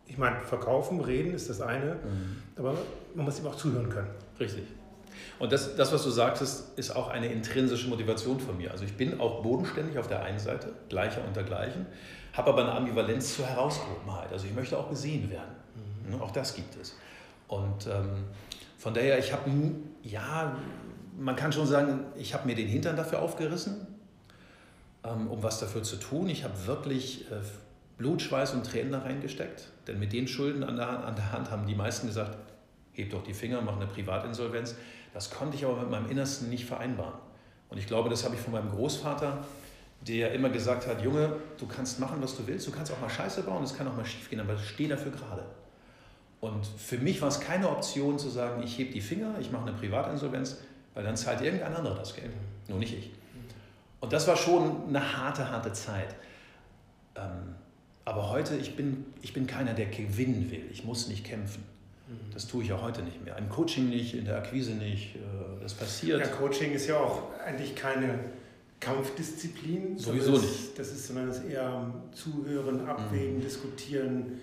Ich 0.06 0.18
meine, 0.18 0.40
verkaufen, 0.40 1.00
reden 1.00 1.34
ist 1.34 1.50
das 1.50 1.60
eine, 1.60 1.94
mm. 1.94 2.58
aber 2.58 2.76
man 3.16 3.24
muss 3.24 3.40
ihm 3.40 3.46
auch 3.46 3.56
zuhören 3.56 3.88
können. 3.88 4.10
Richtig. 4.42 4.64
Und 5.38 5.52
das, 5.52 5.76
das, 5.76 5.92
was 5.92 6.04
du 6.04 6.10
sagtest, 6.10 6.78
ist 6.78 6.94
auch 6.94 7.08
eine 7.08 7.26
intrinsische 7.26 7.88
Motivation 7.88 8.38
von 8.38 8.56
mir. 8.56 8.70
Also 8.70 8.84
ich 8.84 8.96
bin 8.96 9.20
auch 9.20 9.42
bodenständig 9.42 9.98
auf 9.98 10.06
der 10.06 10.22
einen 10.22 10.38
Seite, 10.38 10.72
gleicher 10.88 11.22
unter 11.26 11.42
gleichen 11.42 11.86
habe 12.32 12.50
aber 12.50 12.62
eine 12.62 12.72
Ambivalenz 12.72 13.36
zur 13.36 13.46
Herausgehobenheit. 13.46 14.32
Also 14.32 14.46
ich 14.46 14.54
möchte 14.54 14.78
auch 14.78 14.88
gesehen 14.88 15.30
werden. 15.30 15.54
Mhm. 16.08 16.20
Auch 16.20 16.30
das 16.30 16.54
gibt 16.54 16.76
es. 16.80 16.96
Und 17.48 17.86
ähm, 17.86 18.24
von 18.78 18.94
daher, 18.94 19.18
ich 19.18 19.32
habe, 19.32 19.50
ja, 20.02 20.56
man 21.18 21.36
kann 21.36 21.52
schon 21.52 21.66
sagen, 21.66 22.00
ich 22.16 22.32
habe 22.32 22.46
mir 22.46 22.54
den 22.54 22.68
Hintern 22.68 22.96
dafür 22.96 23.20
aufgerissen, 23.20 23.86
ähm, 25.04 25.30
um 25.30 25.42
was 25.42 25.60
dafür 25.60 25.82
zu 25.82 25.96
tun. 25.96 26.28
Ich 26.28 26.44
habe 26.44 26.66
wirklich 26.66 27.30
äh, 27.30 27.34
Blut, 27.98 28.22
Schweiß 28.22 28.54
und 28.54 28.64
Tränen 28.64 28.92
da 28.92 29.00
reingesteckt. 29.00 29.68
Denn 29.86 29.98
mit 29.98 30.12
den 30.12 30.26
Schulden 30.26 30.64
an 30.64 30.76
der, 30.76 31.04
an 31.04 31.14
der 31.14 31.32
Hand 31.32 31.50
haben 31.50 31.66
die 31.66 31.74
meisten 31.74 32.06
gesagt, 32.06 32.38
heb 32.92 33.10
doch 33.10 33.22
die 33.22 33.34
Finger, 33.34 33.60
mach 33.60 33.76
eine 33.76 33.86
Privatinsolvenz. 33.86 34.74
Das 35.14 35.30
konnte 35.30 35.56
ich 35.56 35.64
aber 35.64 35.80
mit 35.80 35.90
meinem 35.90 36.10
Innersten 36.10 36.48
nicht 36.48 36.64
vereinbaren. 36.64 37.18
Und 37.68 37.78
ich 37.78 37.86
glaube, 37.86 38.10
das 38.10 38.24
habe 38.24 38.34
ich 38.34 38.40
von 38.40 38.52
meinem 38.52 38.70
Großvater 38.70 39.44
der 40.06 40.32
immer 40.32 40.50
gesagt 40.50 40.86
hat, 40.86 41.02
Junge, 41.02 41.36
du 41.58 41.66
kannst 41.66 42.00
machen, 42.00 42.20
was 42.20 42.36
du 42.36 42.46
willst, 42.46 42.66
du 42.66 42.72
kannst 42.72 42.92
auch 42.92 43.00
mal 43.00 43.08
Scheiße 43.08 43.42
bauen, 43.42 43.62
es 43.62 43.76
kann 43.76 43.86
auch 43.86 43.96
mal 43.96 44.04
schief 44.04 44.28
gehen, 44.28 44.40
aber 44.40 44.58
steh 44.58 44.88
dafür 44.88 45.12
gerade. 45.12 45.44
Und 46.40 46.66
für 46.66 46.98
mich 46.98 47.22
war 47.22 47.28
es 47.28 47.38
keine 47.38 47.68
Option 47.68 48.18
zu 48.18 48.28
sagen, 48.28 48.62
ich 48.64 48.76
hebe 48.78 48.92
die 48.92 49.00
Finger, 49.00 49.36
ich 49.40 49.52
mache 49.52 49.68
eine 49.68 49.76
Privatinsolvenz, 49.76 50.58
weil 50.94 51.04
dann 51.04 51.16
zahlt 51.16 51.40
irgendein 51.40 51.74
anderer 51.74 51.94
das 51.94 52.16
Geld, 52.16 52.32
nur 52.68 52.78
nicht 52.78 52.98
ich. 52.98 53.10
Und 54.00 54.12
das 54.12 54.26
war 54.26 54.36
schon 54.36 54.88
eine 54.88 55.16
harte, 55.16 55.48
harte 55.48 55.72
Zeit. 55.72 56.16
Ähm, 57.14 57.54
aber 58.04 58.30
heute, 58.30 58.56
ich 58.56 58.74
bin, 58.74 59.06
ich 59.22 59.32
bin 59.32 59.46
keiner, 59.46 59.74
der 59.74 59.86
gewinnen 59.86 60.50
will. 60.50 60.64
Ich 60.72 60.84
muss 60.84 61.06
nicht 61.06 61.24
kämpfen. 61.24 61.62
Das 62.32 62.46
tue 62.46 62.64
ich 62.64 62.72
auch 62.72 62.82
heute 62.82 63.02
nicht 63.02 63.24
mehr. 63.24 63.36
Im 63.38 63.48
Coaching 63.48 63.88
nicht, 63.88 64.14
in 64.14 64.24
der 64.24 64.38
Akquise 64.38 64.72
nicht. 64.72 65.16
Äh, 65.16 65.18
das 65.62 65.74
passiert. 65.74 66.20
Ja, 66.20 66.26
Coaching 66.26 66.72
ist 66.72 66.86
ja 66.88 66.96
auch 66.96 67.22
eigentlich 67.44 67.74
keine 67.74 68.18
Kampfdisziplin. 68.80 69.98
Sowieso 69.98 70.32
das, 70.32 70.42
nicht. 70.42 70.78
Das 70.78 70.92
ist, 70.92 71.06
sondern 71.06 71.28
es 71.28 71.38
ist 71.38 71.50
eher 71.50 71.92
Zuhören, 72.12 72.86
Abwägen, 72.86 73.36
mhm. 73.36 73.42
Diskutieren. 73.42 74.40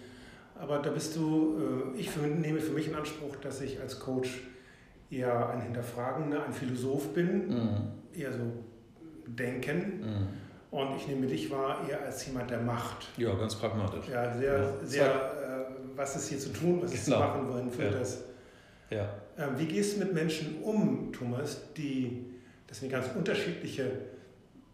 Aber 0.59 0.79
da 0.79 0.89
bist 0.91 1.15
du, 1.15 1.93
äh, 1.95 1.99
ich 1.99 2.09
nehme 2.15 2.59
für 2.59 2.73
mich 2.73 2.87
in 2.87 2.95
Anspruch, 2.95 3.35
dass 3.37 3.61
ich 3.61 3.79
als 3.79 3.99
Coach 3.99 4.41
eher 5.09 5.49
ein 5.49 5.61
Hinterfragender, 5.61 6.45
ein 6.45 6.53
Philosoph 6.53 7.13
bin, 7.13 7.47
mhm. 7.47 7.77
eher 8.13 8.31
so 8.31 8.39
denken. 9.25 10.01
Mhm. 10.01 10.27
Und 10.71 10.95
ich 10.97 11.07
nehme 11.07 11.25
dich 11.25 11.49
wahr 11.49 11.87
eher 11.89 12.05
als 12.05 12.25
jemand, 12.27 12.51
der 12.51 12.59
macht. 12.59 13.07
Ja, 13.17 13.33
ganz 13.33 13.55
pragmatisch. 13.55 14.07
Ja, 14.07 14.37
sehr, 14.37 14.59
ja. 14.59 14.73
sehr, 14.85 15.38
was 15.99 16.15
ist 16.15 16.29
hier 16.29 16.39
zu 16.39 16.53
tun, 16.53 16.81
was 16.81 16.93
ist 16.93 17.05
genau. 17.05 17.17
zu 17.17 17.23
machen, 17.23 17.49
wohin 17.49 17.69
führt 17.69 17.91
ja. 17.91 17.99
das? 17.99 18.17
Ja. 18.89 19.03
Äh, 19.35 19.57
wie 19.57 19.65
gehst 19.65 19.95
du 19.95 19.99
mit 19.99 20.13
Menschen 20.13 20.61
um, 20.63 21.11
Thomas, 21.11 21.59
die, 21.75 22.25
das 22.67 22.79
sind 22.79 22.89
ganz 22.89 23.07
unterschiedliche 23.13 23.91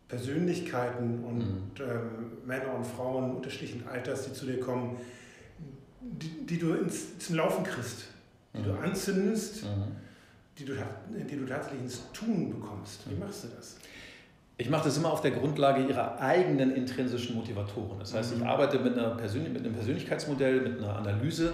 Persönlichkeiten 0.08 1.24
und 1.24 1.40
mhm. 1.40 1.72
ähm, 1.80 2.46
Männer 2.46 2.76
und 2.76 2.86
Frauen 2.86 3.38
unterschiedlichen 3.38 3.88
Alters, 3.88 4.26
die 4.26 4.34
zu 4.34 4.46
dir 4.46 4.60
kommen, 4.60 4.98
die, 6.00 6.46
die 6.46 6.60
du 6.60 6.76
ins, 6.76 7.18
zum 7.18 7.38
Laufen 7.38 7.64
kriegst, 7.64 8.06
die 8.54 8.60
mhm. 8.60 8.66
du 8.66 8.74
anzündest, 8.74 9.64
mhm. 9.64 9.96
die, 10.60 10.66
du, 10.66 10.74
die 11.10 11.38
du 11.38 11.46
tatsächlich 11.48 11.82
ins 11.82 12.02
Tun 12.14 12.52
bekommst. 12.52 13.10
Wie 13.10 13.16
mhm. 13.16 13.22
machst 13.22 13.46
du 13.46 13.48
das? 13.56 13.78
Ich 14.58 14.70
mache 14.70 14.86
das 14.86 14.98
immer 14.98 15.12
auf 15.12 15.22
der 15.22 15.32
Grundlage 15.32 15.86
ihrer 15.86 16.20
eigenen 16.22 16.76
intrinsischen 16.76 17.36
Motivatoren. 17.36 18.00
Das 18.00 18.14
heißt, 18.14 18.34
ich 18.34 18.40
mhm. 18.40 18.48
arbeite 18.48 18.80
mit, 18.80 18.98
einer 18.98 19.10
Persönlich 19.10 19.52
mit 19.52 19.64
einem 19.64 19.74
Persönlichkeitsmodell, 19.74 20.62
mit 20.62 20.78
einer 20.78 20.96
Analyse 20.96 21.54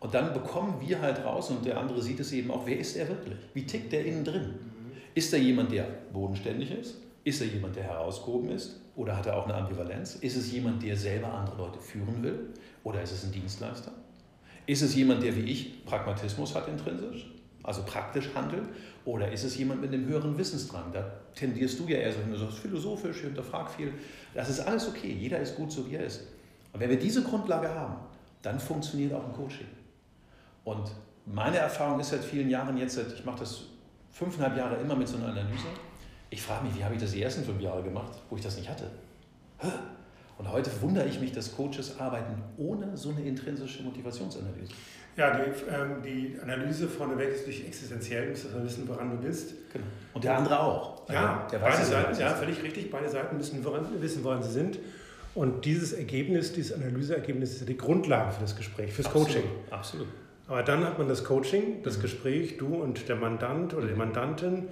und 0.00 0.14
dann 0.14 0.32
bekommen 0.32 0.76
wir 0.80 1.00
halt 1.02 1.22
raus 1.24 1.50
und 1.50 1.66
der 1.66 1.78
andere 1.78 2.00
sieht 2.00 2.18
es 2.20 2.32
eben 2.32 2.50
auch, 2.50 2.66
wer 2.66 2.78
ist 2.78 2.96
er 2.96 3.08
wirklich? 3.08 3.38
Wie 3.52 3.66
tickt 3.66 3.92
der 3.92 4.06
innen 4.06 4.24
drin? 4.24 4.42
Mhm. 4.42 4.92
Ist 5.14 5.32
er 5.34 5.38
jemand, 5.38 5.70
der 5.72 5.86
bodenständig 6.12 6.70
ist? 6.70 6.96
Ist 7.24 7.42
er 7.42 7.48
jemand, 7.48 7.76
der 7.76 7.84
herausgehoben 7.84 8.50
ist? 8.50 8.80
Oder 8.96 9.16
hat 9.16 9.26
er 9.26 9.36
auch 9.36 9.44
eine 9.44 9.54
Ambivalenz? 9.54 10.16
Ist 10.16 10.36
es 10.36 10.50
jemand, 10.50 10.82
der 10.82 10.96
selber 10.96 11.32
andere 11.32 11.58
Leute 11.58 11.78
führen 11.78 12.22
will? 12.22 12.48
Oder 12.82 13.02
ist 13.02 13.12
es 13.12 13.24
ein 13.24 13.32
Dienstleister? 13.32 13.92
Ist 14.66 14.80
es 14.80 14.94
jemand, 14.94 15.22
der 15.22 15.36
wie 15.36 15.42
ich 15.42 15.84
Pragmatismus 15.84 16.54
hat 16.54 16.68
intrinsisch, 16.68 17.30
also 17.62 17.82
praktisch 17.84 18.30
handelt? 18.34 18.64
Oder 19.04 19.32
ist 19.32 19.44
es 19.44 19.56
jemand 19.56 19.80
mit 19.80 19.92
einem 19.92 20.06
höheren 20.06 20.36
Wissensdrang? 20.36 20.92
Da 20.92 21.10
tendierst 21.34 21.78
du 21.78 21.86
ja 21.86 21.98
eher 21.98 22.12
so 22.12 22.20
hin, 22.20 22.30
du 22.30 22.38
sagst 22.38 22.58
philosophisch, 22.58 23.20
hinterfrag 23.20 23.70
viel. 23.70 23.92
Das 24.34 24.48
ist 24.48 24.60
alles 24.60 24.88
okay, 24.88 25.12
jeder 25.12 25.38
ist 25.38 25.56
gut 25.56 25.72
so, 25.72 25.88
wie 25.90 25.96
er 25.96 26.04
ist. 26.04 26.22
Und 26.72 26.80
wenn 26.80 26.90
wir 26.90 26.98
diese 26.98 27.22
Grundlage 27.22 27.68
haben, 27.68 27.96
dann 28.42 28.58
funktioniert 28.58 29.12
auch 29.12 29.26
ein 29.26 29.32
Coaching. 29.32 29.66
Und 30.64 30.90
meine 31.26 31.58
Erfahrung 31.58 32.00
ist 32.00 32.10
seit 32.10 32.24
vielen 32.24 32.48
Jahren 32.48 32.76
jetzt, 32.76 32.98
ich 33.14 33.24
mache 33.24 33.40
das 33.40 33.62
fünfeinhalb 34.10 34.56
Jahre 34.56 34.76
immer 34.76 34.96
mit 34.96 35.08
so 35.08 35.16
einer 35.16 35.28
Analyse, 35.28 35.66
ich 36.30 36.42
frage 36.42 36.64
mich, 36.66 36.76
wie 36.76 36.84
habe 36.84 36.94
ich 36.94 37.00
das 37.00 37.12
die 37.12 37.22
ersten 37.22 37.44
fünf 37.44 37.60
Jahre 37.60 37.82
gemacht, 37.82 38.12
wo 38.28 38.36
ich 38.36 38.42
das 38.42 38.56
nicht 38.56 38.68
hatte? 38.68 38.90
Und 40.38 40.50
heute 40.50 40.70
wundere 40.80 41.06
ich 41.06 41.20
mich, 41.20 41.32
dass 41.32 41.54
Coaches 41.54 41.98
arbeiten 41.98 42.42
ohne 42.56 42.96
so 42.96 43.10
eine 43.10 43.20
intrinsische 43.22 43.82
Motivationsanalyse. 43.82 44.72
Ja, 45.16 45.36
die, 45.36 45.50
ähm, 45.68 46.02
die 46.04 46.36
Analyse 46.42 46.88
vorneweg 46.88 47.30
ist 47.34 47.46
durch 47.46 47.64
existenziell, 47.66 48.24
du 48.24 48.30
musst 48.30 48.46
also 48.46 48.64
wissen, 48.64 48.88
woran 48.88 49.10
du 49.10 49.16
bist. 49.16 49.54
Genau. 49.72 49.84
Und 50.14 50.24
der 50.24 50.36
andere 50.36 50.60
auch. 50.60 51.02
Also 51.08 51.12
ja, 51.12 51.48
der 51.50 51.58
beide 51.58 51.84
Seiten, 51.84 52.20
ja, 52.20 52.30
völlig 52.30 52.62
richtig. 52.62 52.90
Beide 52.90 53.08
Seiten 53.08 53.36
müssen 53.36 53.64
woran, 53.64 53.86
wissen, 54.00 54.24
woran 54.24 54.42
sie 54.42 54.50
sind. 54.50 54.78
Und 55.34 55.64
dieses 55.64 55.92
Ergebnis, 55.92 56.52
dieses 56.52 56.72
Analyseergebnis 56.72 57.52
ist 57.52 57.60
ja 57.60 57.66
die 57.66 57.76
Grundlage 57.76 58.32
für 58.32 58.40
das 58.40 58.56
Gespräch, 58.56 58.92
fürs 58.92 59.06
Absolut. 59.06 59.28
Coaching. 59.28 59.44
Absolut. 59.70 60.08
Aber 60.48 60.62
dann 60.62 60.84
hat 60.84 60.98
man 60.98 61.08
das 61.08 61.24
Coaching, 61.24 61.82
das 61.82 61.98
mhm. 61.98 62.02
Gespräch, 62.02 62.56
du 62.58 62.74
und 62.74 63.08
der 63.08 63.16
Mandant 63.16 63.74
oder 63.74 63.86
die. 63.86 63.94
Mandantin 63.94 64.68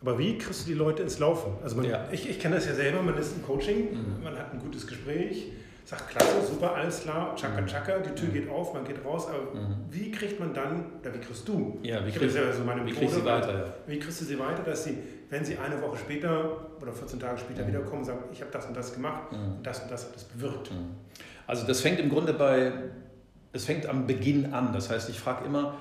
aber 0.00 0.18
wie 0.18 0.38
kriegst 0.38 0.64
du 0.64 0.68
die 0.68 0.78
Leute 0.78 1.02
ins 1.02 1.18
Laufen? 1.18 1.52
Also 1.62 1.76
man, 1.76 1.84
ja. 1.84 2.06
ich, 2.12 2.28
ich 2.28 2.38
kenne 2.38 2.54
das 2.56 2.66
ja 2.66 2.74
selber, 2.74 3.02
man 3.02 3.16
ist 3.18 3.34
im 3.34 3.42
Coaching, 3.42 3.92
mhm. 3.92 4.22
man 4.22 4.38
hat 4.38 4.52
ein 4.52 4.60
gutes 4.60 4.86
Gespräch, 4.86 5.50
sagt, 5.88 6.08
klasse, 6.10 6.46
super, 6.46 6.74
alles 6.74 7.00
klar, 7.00 7.34
tschakka, 7.34 7.64
tschakka, 7.64 7.98
die 8.00 8.14
Tür 8.14 8.28
mhm. 8.28 8.32
geht 8.34 8.50
auf, 8.50 8.74
man 8.74 8.84
geht 8.84 9.02
raus, 9.02 9.26
aber 9.26 9.58
mhm. 9.58 9.76
wie 9.88 10.10
kriegt 10.10 10.38
man 10.38 10.52
dann, 10.52 10.84
oder 11.00 11.14
wie 11.14 11.18
kriegst 11.18 11.48
du? 11.48 11.78
Ja, 11.82 12.04
wie 12.06 12.12
kriegst, 12.12 12.36
ja 12.36 12.52
so 12.52 12.62
meine 12.62 12.84
wie 12.84 12.92
kriegst 12.92 13.16
du 13.16 13.20
sie 13.20 13.24
weiter? 13.24 13.54
Ja. 13.54 13.74
Wie 13.86 13.98
kriegst 13.98 14.20
du 14.20 14.24
sie 14.26 14.38
weiter, 14.38 14.62
dass 14.64 14.84
sie, 14.84 14.98
wenn 15.30 15.42
sie 15.42 15.56
eine 15.56 15.80
Woche 15.80 15.96
später 15.96 16.66
oder 16.78 16.92
14 16.92 17.18
Tage 17.18 17.38
später 17.38 17.62
mhm. 17.62 17.68
wiederkommen, 17.68 18.04
sagen, 18.04 18.24
ich 18.30 18.42
habe 18.42 18.50
das 18.50 18.66
und 18.66 18.76
das 18.76 18.92
gemacht 18.92 19.32
mhm. 19.32 19.56
und 19.56 19.66
das 19.66 19.80
und 19.80 19.90
das 19.90 20.04
hat 20.04 20.14
das 20.14 20.24
bewirkt? 20.24 20.70
Mhm. 20.70 20.90
Also 21.46 21.66
das 21.66 21.80
fängt 21.80 21.98
im 22.00 22.10
Grunde 22.10 22.34
bei, 22.34 22.70
es 23.54 23.64
fängt 23.64 23.86
am 23.86 24.06
Beginn 24.06 24.52
an, 24.52 24.74
das 24.74 24.90
heißt, 24.90 25.08
ich 25.08 25.18
frage 25.18 25.46
immer, 25.46 25.80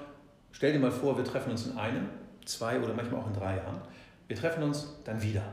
stell 0.54 0.72
dir 0.72 0.80
mal 0.80 0.92
vor, 0.92 1.18
wir 1.18 1.26
treffen 1.26 1.52
uns 1.52 1.68
in 1.68 1.78
einem, 1.78 2.08
zwei 2.46 2.80
oder 2.80 2.94
manchmal 2.94 3.20
auch 3.20 3.28
in 3.28 3.34
drei 3.34 3.58
Jahren 3.58 3.82
wir 4.28 4.36
treffen 4.36 4.64
uns 4.64 4.94
dann 5.06 5.22
wieder. 5.22 5.44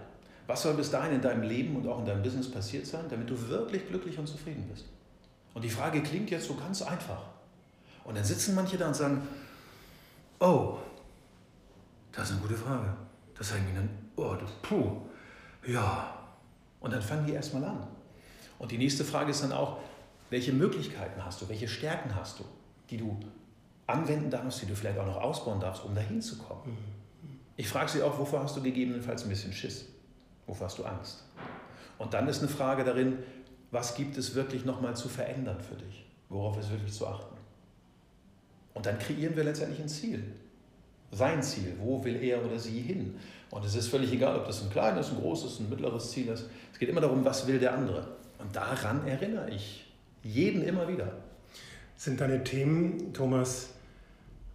Was 0.46 0.62
soll 0.62 0.74
bis 0.74 0.90
dahin 0.90 1.14
in 1.14 1.20
deinem 1.22 1.42
Leben 1.42 1.76
und 1.76 1.86
auch 1.88 1.98
in 1.98 2.04
deinem 2.04 2.22
Business 2.22 2.50
passiert 2.50 2.86
sein, 2.86 3.04
damit 3.08 3.30
du 3.30 3.48
wirklich 3.48 3.88
glücklich 3.88 4.18
und 4.18 4.26
zufrieden 4.26 4.68
bist? 4.70 4.86
Und 5.54 5.62
die 5.62 5.70
Frage 5.70 6.02
klingt 6.02 6.30
jetzt 6.30 6.46
so 6.46 6.54
ganz 6.54 6.82
einfach. 6.82 7.22
Und 8.04 8.16
dann 8.16 8.24
sitzen 8.24 8.54
manche 8.54 8.76
da 8.76 8.88
und 8.88 8.96
sagen, 8.96 9.26
oh, 10.40 10.76
das 12.12 12.26
ist 12.26 12.32
eine 12.32 12.42
gute 12.42 12.56
Frage. 12.56 12.94
Das 13.36 13.48
ist 13.48 13.54
eigentlich 13.54 13.78
ein, 13.78 13.88
oh, 14.16 14.36
puh, 14.62 15.00
ja. 15.66 16.14
Und 16.80 16.92
dann 16.92 17.00
fangen 17.00 17.26
die 17.26 17.32
erstmal 17.32 17.64
an. 17.64 17.86
Und 18.58 18.70
die 18.70 18.78
nächste 18.78 19.04
Frage 19.04 19.30
ist 19.30 19.42
dann 19.42 19.52
auch, 19.52 19.78
welche 20.30 20.52
Möglichkeiten 20.52 21.24
hast 21.24 21.40
du, 21.40 21.48
welche 21.48 21.68
Stärken 21.68 22.14
hast 22.14 22.40
du, 22.40 22.44
die 22.90 22.98
du 22.98 23.18
anwenden 23.86 24.30
darfst, 24.30 24.62
die 24.62 24.66
du 24.66 24.74
vielleicht 24.74 24.98
auch 24.98 25.06
noch 25.06 25.16
ausbauen 25.16 25.60
darfst, 25.60 25.84
um 25.84 25.94
dahin 25.94 26.20
zu 26.20 26.38
kommen. 26.38 26.72
Mhm. 26.72 27.38
Ich 27.56 27.68
frage 27.68 27.90
sie 27.90 28.02
auch, 28.02 28.18
wovor 28.18 28.42
hast 28.42 28.56
du 28.56 28.62
gegebenenfalls 28.62 29.22
ein 29.24 29.28
bisschen 29.28 29.52
Schiss? 29.52 29.86
Wovor 30.46 30.66
hast 30.66 30.78
du 30.78 30.84
Angst? 30.84 31.24
Und 31.98 32.14
dann 32.14 32.28
ist 32.28 32.40
eine 32.40 32.48
Frage 32.48 32.84
darin, 32.84 33.18
was 33.70 33.94
gibt 33.94 34.16
es 34.16 34.34
wirklich 34.34 34.64
nochmal 34.64 34.96
zu 34.96 35.08
verändern 35.08 35.60
für 35.60 35.76
dich? 35.76 36.04
Worauf 36.28 36.58
ist 36.58 36.70
wirklich 36.70 36.92
zu 36.92 37.06
achten? 37.06 37.36
Und 38.72 38.86
dann 38.86 38.98
kreieren 38.98 39.36
wir 39.36 39.44
letztendlich 39.44 39.80
ein 39.80 39.88
Ziel. 39.88 40.22
Sein 41.12 41.42
Ziel. 41.42 41.74
Wo 41.78 42.04
will 42.04 42.16
er 42.16 42.44
oder 42.44 42.58
sie 42.58 42.80
hin? 42.80 43.16
Und 43.50 43.64
es 43.64 43.74
ist 43.74 43.88
völlig 43.88 44.12
egal, 44.12 44.36
ob 44.36 44.46
das 44.46 44.62
ein 44.62 44.70
kleines, 44.70 45.10
ein 45.10 45.18
großes, 45.18 45.60
ein 45.60 45.70
mittleres 45.70 46.10
Ziel 46.10 46.28
ist. 46.28 46.46
Es 46.72 46.78
geht 46.78 46.88
immer 46.88 47.00
darum, 47.00 47.24
was 47.24 47.46
will 47.46 47.58
der 47.58 47.74
andere. 47.74 48.08
Und 48.38 48.54
daran 48.54 49.06
erinnere 49.06 49.50
ich 49.50 49.92
jeden 50.24 50.62
immer 50.62 50.88
wieder. 50.88 51.12
Sind 51.96 52.20
deine 52.20 52.42
Themen, 52.42 53.12
Thomas, 53.12 53.70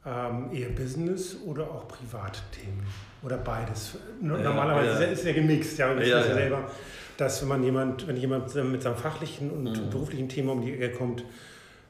ähm, 0.06 0.50
eher 0.54 0.70
Business 0.70 1.38
oder 1.46 1.72
auch 1.72 1.88
Privatthemen 1.88 2.86
oder 3.24 3.38
beides. 3.38 3.98
Normalerweise 4.22 5.04
ja. 5.04 5.10
ist 5.10 5.26
ja 5.26 5.34
gemixt, 5.34 5.78
ja, 5.78 5.94
das 5.94 6.08
ja, 6.08 6.20
ja, 6.20 6.34
selber, 6.34 6.72
dass 7.18 7.42
wenn 7.42 7.50
man 7.50 7.64
jemand, 7.64 8.08
wenn 8.08 8.18
jemand 8.18 8.54
mit 8.56 8.82
seinem 8.82 8.96
fachlichen 8.96 9.52
und 9.52 9.64
mhm. 9.64 9.90
beruflichen 9.90 10.30
Thema 10.30 10.54
um 10.54 10.62
die 10.62 10.74
Ecke 10.74 10.98
kommt, 10.98 11.24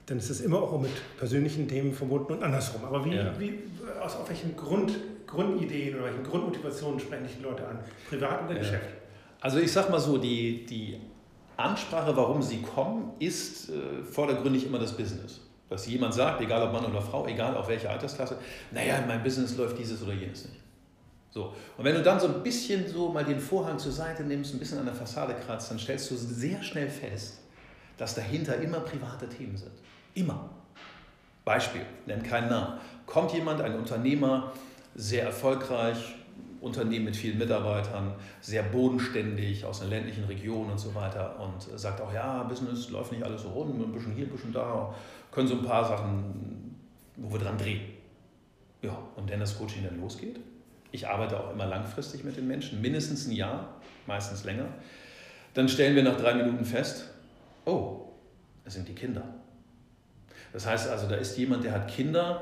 dann 0.07 0.17
ist 0.17 0.29
es 0.29 0.41
immer 0.41 0.61
auch 0.61 0.79
mit 0.81 0.91
persönlichen 1.17 1.67
Themen 1.67 1.93
verbunden 1.93 2.33
und 2.33 2.43
andersrum. 2.43 2.83
Aber 2.83 3.05
wie, 3.05 3.19
wie 3.37 3.59
aus 4.01 4.15
auf 4.15 4.27
welchen 4.27 4.55
Grund, 4.55 4.91
Grundideen 5.27 5.95
oder 5.95 6.05
welchen 6.05 6.23
Grundmotivationen 6.23 6.99
sprechen 6.99 7.25
dich 7.25 7.37
die 7.37 7.43
Leute 7.43 7.67
an? 7.67 7.79
Privat 8.09 8.45
oder 8.45 8.57
Geschäft? 8.57 8.87
Also 9.41 9.59
ich 9.59 9.71
sag 9.71 9.89
mal 9.89 9.99
so, 9.99 10.17
die, 10.17 10.65
die 10.65 10.99
Ansprache, 11.57 12.15
warum 12.17 12.41
sie 12.41 12.61
kommen, 12.61 13.11
ist 13.19 13.69
äh, 13.69 14.03
vordergründig 14.03 14.65
immer 14.65 14.79
das 14.79 14.97
Business. 14.97 15.41
Dass 15.69 15.85
jemand 15.85 16.15
sagt, 16.15 16.41
egal 16.41 16.63
ob 16.63 16.73
Mann 16.73 16.85
oder 16.85 17.01
Frau, 17.01 17.27
egal 17.27 17.55
auf 17.55 17.67
welche 17.67 17.87
Altersklasse, 17.87 18.37
naja, 18.71 19.03
mein 19.07 19.21
Business 19.21 19.55
läuft 19.55 19.77
dieses 19.77 20.01
oder 20.01 20.13
jenes 20.13 20.45
nicht. 20.45 20.59
So. 21.31 21.53
Und 21.77 21.83
wenn 21.83 21.95
du 21.95 22.01
dann 22.01 22.19
so 22.19 22.27
ein 22.27 22.41
bisschen 22.43 22.87
so 22.87 23.09
mal 23.09 23.23
den 23.23 23.39
Vorhang 23.39 23.77
zur 23.77 23.91
Seite 23.91 24.23
nimmst, 24.23 24.53
ein 24.53 24.59
bisschen 24.59 24.79
an 24.79 24.85
der 24.85 24.95
Fassade 24.95 25.35
kratzt, 25.35 25.69
dann 25.69 25.79
stellst 25.79 26.09
du 26.09 26.15
sehr 26.15 26.61
schnell 26.63 26.89
fest, 26.89 27.39
dass 27.97 28.15
dahinter 28.15 28.55
immer 28.57 28.79
private 28.79 29.27
Themen 29.29 29.55
sind. 29.55 29.71
Immer. 30.15 30.49
Beispiel, 31.45 31.85
nenn 32.05 32.23
keinen 32.23 32.49
Namen. 32.49 32.79
Kommt 33.05 33.33
jemand, 33.33 33.61
ein 33.61 33.75
Unternehmer, 33.75 34.53
sehr 34.95 35.23
erfolgreich, 35.23 36.15
Unternehmen 36.61 37.05
mit 37.05 37.15
vielen 37.15 37.37
Mitarbeitern, 37.37 38.13
sehr 38.41 38.63
bodenständig 38.63 39.63
aus 39.63 39.81
einer 39.81 39.91
ländlichen 39.91 40.25
Region 40.25 40.69
und 40.69 40.77
so 40.77 40.93
weiter 40.93 41.39
und 41.39 41.79
sagt 41.79 42.01
auch, 42.01 42.13
ja, 42.13 42.43
Business 42.43 42.89
läuft 42.89 43.11
nicht 43.11 43.23
alles 43.23 43.43
so 43.43 43.49
rund, 43.49 43.79
ein 43.79 43.91
bisschen 43.93 44.13
hier, 44.13 44.25
ein 44.25 44.31
bisschen 44.31 44.51
da, 44.51 44.93
können 45.31 45.47
so 45.47 45.55
ein 45.55 45.63
paar 45.63 45.85
Sachen, 45.85 46.75
wo 47.15 47.31
wir 47.31 47.39
dran 47.39 47.57
drehen. 47.57 47.81
Ja, 48.81 48.97
und 49.15 49.29
wenn 49.29 49.39
das 49.39 49.57
Coaching 49.57 49.83
dann 49.83 49.99
losgeht, 49.99 50.39
ich 50.91 51.07
arbeite 51.07 51.39
auch 51.39 51.51
immer 51.51 51.65
langfristig 51.65 52.23
mit 52.23 52.37
den 52.37 52.47
Menschen, 52.47 52.81
mindestens 52.81 53.27
ein 53.27 53.31
Jahr, 53.31 53.75
meistens 54.07 54.43
länger, 54.43 54.67
dann 55.53 55.69
stellen 55.69 55.95
wir 55.95 56.03
nach 56.03 56.17
drei 56.17 56.33
Minuten 56.33 56.65
fest, 56.65 57.05
oh, 57.65 58.07
das 58.63 58.73
sind 58.73 58.87
die 58.87 58.95
Kinder. 58.95 59.23
Das 60.53 60.65
heißt 60.65 60.89
also, 60.89 61.07
da 61.07 61.15
ist 61.15 61.37
jemand, 61.37 61.63
der 61.63 61.73
hat 61.73 61.87
Kinder, 61.87 62.41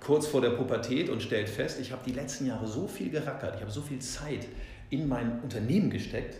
kurz 0.00 0.26
vor 0.26 0.40
der 0.40 0.50
Pubertät 0.50 1.10
und 1.10 1.22
stellt 1.22 1.48
fest, 1.48 1.78
ich 1.80 1.92
habe 1.92 2.02
die 2.06 2.12
letzten 2.12 2.46
Jahre 2.46 2.66
so 2.66 2.86
viel 2.86 3.10
gerackert, 3.10 3.56
ich 3.56 3.60
habe 3.60 3.70
so 3.70 3.82
viel 3.82 3.98
Zeit 3.98 4.46
in 4.90 5.08
mein 5.08 5.40
Unternehmen 5.40 5.90
gesteckt, 5.90 6.36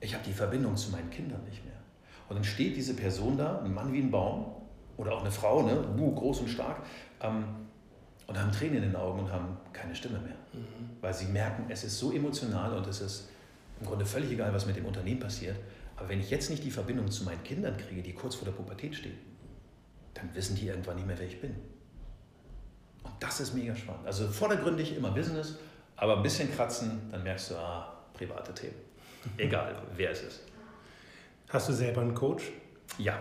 ich 0.00 0.14
habe 0.14 0.24
die 0.24 0.32
Verbindung 0.32 0.76
zu 0.76 0.90
meinen 0.90 1.10
Kindern 1.10 1.42
nicht 1.44 1.64
mehr. 1.64 1.74
Und 2.28 2.36
dann 2.36 2.44
steht 2.44 2.76
diese 2.76 2.94
Person 2.94 3.36
da, 3.36 3.60
ein 3.60 3.72
Mann 3.72 3.92
wie 3.92 4.00
ein 4.00 4.10
Baum 4.10 4.46
oder 4.96 5.12
auch 5.12 5.20
eine 5.20 5.30
Frau, 5.30 5.62
ne, 5.62 5.84
groß 5.96 6.40
und 6.40 6.48
stark, 6.48 6.82
ähm, 7.20 7.44
und 8.26 8.38
haben 8.38 8.52
Tränen 8.52 8.76
in 8.76 8.82
den 8.82 8.96
Augen 8.96 9.20
und 9.20 9.32
haben 9.32 9.56
keine 9.72 9.94
Stimme 9.94 10.18
mehr. 10.18 10.34
Mhm. 10.52 10.96
Weil 11.00 11.14
sie 11.14 11.26
merken, 11.26 11.66
es 11.68 11.84
ist 11.84 11.98
so 11.98 12.12
emotional 12.12 12.76
und 12.76 12.86
es 12.86 13.00
ist 13.00 13.28
im 13.80 13.86
Grunde 13.86 14.04
völlig 14.04 14.30
egal, 14.32 14.52
was 14.52 14.66
mit 14.66 14.76
dem 14.76 14.86
Unternehmen 14.86 15.20
passiert. 15.20 15.56
Aber 15.96 16.08
wenn 16.08 16.20
ich 16.20 16.30
jetzt 16.30 16.50
nicht 16.50 16.64
die 16.64 16.70
Verbindung 16.70 17.10
zu 17.10 17.24
meinen 17.24 17.42
Kindern 17.42 17.76
kriege, 17.76 18.02
die 18.02 18.12
kurz 18.12 18.34
vor 18.34 18.44
der 18.44 18.52
Pubertät 18.52 18.94
stehen, 18.94 19.16
dann 20.14 20.34
wissen 20.34 20.56
die 20.56 20.66
irgendwann 20.66 20.96
nicht 20.96 21.06
mehr, 21.06 21.18
wer 21.18 21.26
ich 21.26 21.40
bin. 21.40 21.54
Und 23.02 23.12
das 23.20 23.40
ist 23.40 23.54
mega 23.54 23.74
spannend. 23.76 24.06
Also 24.06 24.26
vordergründig 24.28 24.96
immer 24.96 25.10
Business, 25.10 25.56
aber 25.96 26.16
ein 26.16 26.22
bisschen 26.22 26.52
kratzen, 26.54 27.00
dann 27.10 27.22
merkst 27.22 27.50
du, 27.50 27.56
ah, 27.56 27.96
private 28.14 28.52
Themen. 28.52 28.74
Egal, 29.36 29.74
wer 29.96 30.10
es 30.10 30.22
ist. 30.22 30.40
Hast 31.48 31.68
du 31.68 31.72
selber 31.72 32.00
einen 32.00 32.14
Coach? 32.14 32.44
Ja, 32.98 33.18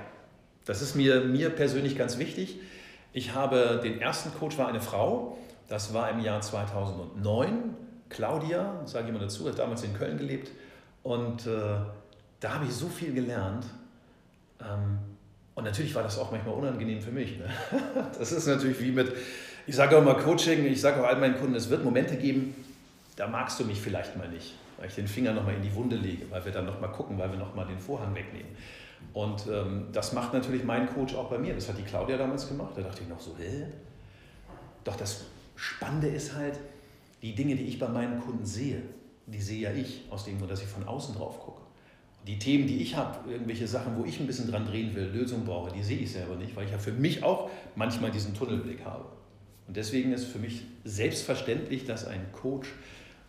das 0.66 0.82
ist 0.82 0.96
mir, 0.96 1.22
mir 1.22 1.50
persönlich 1.50 1.98
ganz 1.98 2.18
wichtig. 2.18 2.60
Ich 3.16 3.34
habe 3.34 3.80
den 3.82 4.02
ersten 4.02 4.38
Coach 4.38 4.58
war 4.58 4.68
eine 4.68 4.82
Frau, 4.82 5.38
das 5.70 5.94
war 5.94 6.10
im 6.10 6.20
Jahr 6.20 6.42
2009. 6.42 7.74
Claudia, 8.10 8.82
sage 8.84 9.08
ich 9.08 9.14
mal 9.14 9.20
dazu, 9.20 9.48
hat 9.48 9.58
damals 9.58 9.84
in 9.84 9.94
Köln 9.94 10.18
gelebt 10.18 10.52
Und 11.02 11.48
äh, 11.48 11.78
da 12.42 12.54
habe 12.56 12.66
ich 12.66 12.74
so 12.74 12.90
viel 12.90 13.14
gelernt. 13.14 13.68
Ähm, 14.60 15.00
und 15.54 15.64
natürlich 15.64 15.96
war 15.96 16.04
das 16.04 16.20
auch 16.20 16.30
manchmal 16.30 16.56
unangenehm 16.56 17.00
für 17.00 17.14
mich. 17.14 17.38
Ne? 17.38 17.46
Das 18.20 18.34
ist 18.34 18.48
natürlich 18.48 18.82
wie 18.82 18.92
mit, 18.92 19.14
ich 19.66 19.78
sage 19.78 19.98
auch 19.98 20.04
mal 20.04 20.18
Coaching, 20.18 20.66
ich 20.66 20.82
sage 20.82 21.02
auch 21.02 21.08
all 21.08 21.16
meinen 21.16 21.38
Kunden, 21.38 21.56
es 21.56 21.70
wird 21.70 21.86
Momente 21.86 22.18
geben, 22.18 22.54
da 23.16 23.28
magst 23.28 23.58
du 23.62 23.64
mich 23.64 23.80
vielleicht 23.80 24.18
mal 24.18 24.28
nicht, 24.28 24.56
weil 24.76 24.90
ich 24.90 24.96
den 24.96 25.08
Finger 25.08 25.32
nochmal 25.32 25.56
in 25.56 25.62
die 25.62 25.74
Wunde 25.74 25.96
lege, 25.96 26.30
weil 26.32 26.44
wir 26.44 26.52
dann 26.52 26.66
nochmal 26.66 26.92
gucken, 26.92 27.18
weil 27.18 27.32
wir 27.32 27.40
nochmal 27.40 27.66
den 27.66 27.80
Vorhang 27.80 28.14
wegnehmen. 28.14 28.58
Und 29.14 29.46
ähm, 29.52 29.88
das 29.94 30.14
macht 30.14 30.34
natürlich 30.34 30.64
mein 30.64 30.88
Coach 30.88 31.16
auch 31.16 31.30
bei 31.30 31.38
mir. 31.38 31.54
Das 31.54 31.70
hat 31.70 31.78
die 31.78 31.84
Claudia 31.84 32.18
damals 32.18 32.48
gemacht. 32.48 32.74
Da 32.76 32.82
dachte 32.82 33.02
ich 33.04 33.10
noch 33.10 33.20
so, 33.20 33.36
hä? 33.38 33.66
Doch 34.84 34.96
das 34.96 35.26
Spannende 35.56 36.08
ist 36.08 36.36
halt, 36.36 36.60
die 37.22 37.34
Dinge, 37.34 37.56
die 37.56 37.64
ich 37.64 37.80
bei 37.80 37.88
meinen 37.88 38.20
Kunden 38.20 38.46
sehe, 38.46 38.82
die 39.26 39.42
sehe 39.42 39.62
ja 39.62 39.72
ich, 39.72 40.04
aus 40.10 40.26
dem 40.26 40.38
Grund, 40.38 40.52
dass 40.52 40.62
ich 40.62 40.68
von 40.68 40.88
außen 40.88 41.16
drauf 41.16 41.40
gucke. 41.40 41.62
Die 42.28 42.40
Themen, 42.40 42.68
die 42.68 42.82
ich 42.82 42.96
habe, 42.96 43.32
irgendwelche 43.32 43.68
Sachen, 43.68 43.98
wo 43.98 44.04
ich 44.04 44.20
ein 44.20 44.28
bisschen 44.28 44.50
dran 44.50 44.66
drehen 44.66 44.94
will, 44.96 45.06
Lösungen 45.06 45.46
brauche, 45.46 45.72
die 45.72 45.84
sehe 45.84 46.00
ich 46.00 46.12
selber 46.12 46.36
nicht, 46.36 46.56
weil 46.56 46.66
ich 46.66 46.72
ja 46.72 46.78
für 46.78 46.92
mich 46.92 47.24
auch 47.24 47.50
manchmal 47.76 48.12
diesen 48.12 48.34
Tunnelblick 48.34 48.84
habe. 48.84 49.06
Und 49.68 49.78
deswegen 49.78 50.12
ist 50.12 50.26
für 50.26 50.40
mich 50.40 50.64
selbstverständlich, 50.84 51.86
dass 51.86 52.06
ein 52.06 52.32
Coach 52.32 52.68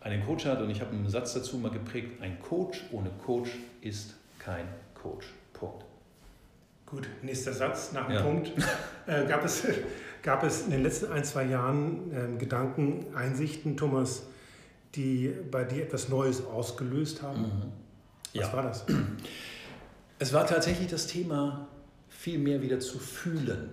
einen 0.06 0.24
Coach 0.24 0.46
hat, 0.46 0.60
und 0.62 0.70
ich 0.70 0.80
habe 0.80 0.92
einen 0.92 1.08
Satz 1.08 1.34
dazu 1.34 1.58
mal 1.58 1.70
geprägt, 1.70 2.22
ein 2.22 2.38
Coach 2.40 2.84
ohne 2.92 3.10
Coach 3.24 3.50
ist 3.80 4.14
kein 4.38 4.66
Coach. 4.94 5.26
Gut, 6.86 7.08
nächster 7.22 7.52
Satz 7.52 7.92
nach 7.92 8.06
dem 8.06 8.14
ja. 8.14 8.22
Punkt. 8.22 8.52
Äh, 9.06 9.26
gab, 9.26 9.44
es, 9.44 9.64
gab 10.22 10.44
es 10.44 10.62
in 10.62 10.70
den 10.70 10.82
letzten 10.82 11.12
ein, 11.12 11.24
zwei 11.24 11.44
Jahren 11.44 12.12
äh, 12.12 12.38
Gedanken, 12.38 13.06
Einsichten, 13.14 13.76
Thomas, 13.76 14.22
die 14.94 15.32
bei 15.50 15.64
dir 15.64 15.82
etwas 15.82 16.08
Neues 16.08 16.44
ausgelöst 16.44 17.22
haben? 17.22 17.42
Mhm. 17.42 17.72
Was 18.34 18.46
ja. 18.46 18.52
war 18.52 18.62
das? 18.62 18.84
Es 20.18 20.32
war 20.32 20.46
tatsächlich 20.46 20.88
das 20.88 21.08
Thema, 21.08 21.68
viel 22.08 22.38
mehr 22.38 22.62
wieder 22.62 22.80
zu 22.80 22.98
fühlen. 22.98 23.68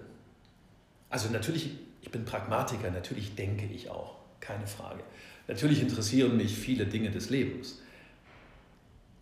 Also 1.10 1.30
natürlich, 1.30 1.72
ich 2.02 2.12
bin 2.12 2.26
Pragmatiker, 2.26 2.92
natürlich 2.92 3.36
denke 3.36 3.66
ich 3.66 3.90
auch, 3.90 4.18
keine 4.42 4.68
Frage. 4.68 5.04
Natürlich 5.48 5.82
interessieren 5.82 6.36
mich 6.36 6.58
viele 6.58 6.86
Dinge 6.86 7.12
des 7.12 7.30
Lebens. 7.30 7.80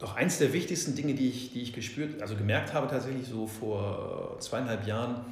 Doch 0.02 0.16
eins 0.16 0.40
der 0.40 0.52
wichtigsten 0.52 0.96
Dinge, 0.96 1.14
die 1.14 1.30
ich, 1.30 1.54
die 1.54 1.62
ich 1.62 1.74
gespürt, 1.74 2.24
also 2.24 2.36
gemerkt 2.36 2.74
habe 2.74 2.88
tatsächlich 2.88 3.28
so 3.28 3.46
vor 3.46 4.36
zweieinhalb 4.40 4.88
Jahren, 4.88 5.24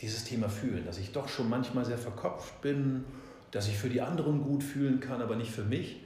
dieses 0.00 0.22
Thema 0.22 0.48
fühlen, 0.48 0.86
dass 0.86 0.96
ich 0.98 1.10
doch 1.10 1.28
schon 1.28 1.48
manchmal 1.48 1.84
sehr 1.84 1.98
verkopft 1.98 2.60
bin, 2.60 3.04
dass 3.50 3.66
ich 3.66 3.76
für 3.76 3.88
die 3.88 4.00
anderen 4.00 4.44
gut 4.44 4.62
fühlen 4.62 5.00
kann, 5.00 5.20
aber 5.20 5.34
nicht 5.34 5.50
für 5.50 5.64
mich. 5.64 5.96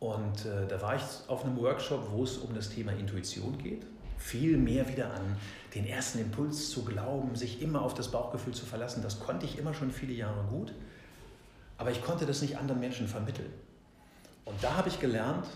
Und 0.00 0.46
äh, 0.46 0.66
da 0.66 0.80
war 0.80 0.96
ich 0.96 1.02
auf 1.28 1.44
einem 1.44 1.58
Workshop, 1.58 2.10
wo 2.10 2.24
es 2.24 2.38
um 2.38 2.54
das 2.54 2.70
Thema 2.70 2.92
Intuition 2.92 3.58
geht. 3.58 3.82
Viel 4.16 4.56
mehr 4.56 4.88
wieder 4.88 5.12
an 5.12 5.36
den 5.74 5.84
ersten 5.86 6.20
Impuls 6.20 6.70
zu 6.70 6.86
glauben, 6.86 7.36
sich 7.36 7.60
immer 7.60 7.82
auf 7.82 7.92
das 7.92 8.10
Bauchgefühl 8.10 8.54
zu 8.54 8.64
verlassen. 8.64 9.02
Das 9.02 9.20
konnte 9.20 9.44
ich 9.44 9.58
immer 9.58 9.74
schon 9.74 9.90
viele 9.90 10.14
Jahre 10.14 10.42
gut, 10.48 10.72
aber 11.76 11.90
ich 11.90 12.02
konnte 12.02 12.24
das 12.24 12.40
nicht 12.40 12.56
anderen 12.56 12.80
Menschen 12.80 13.08
vermitteln. 13.08 13.52
Und 14.46 14.56
da 14.62 14.74
habe 14.74 14.88
ich 14.88 15.00
gelernt, 15.00 15.46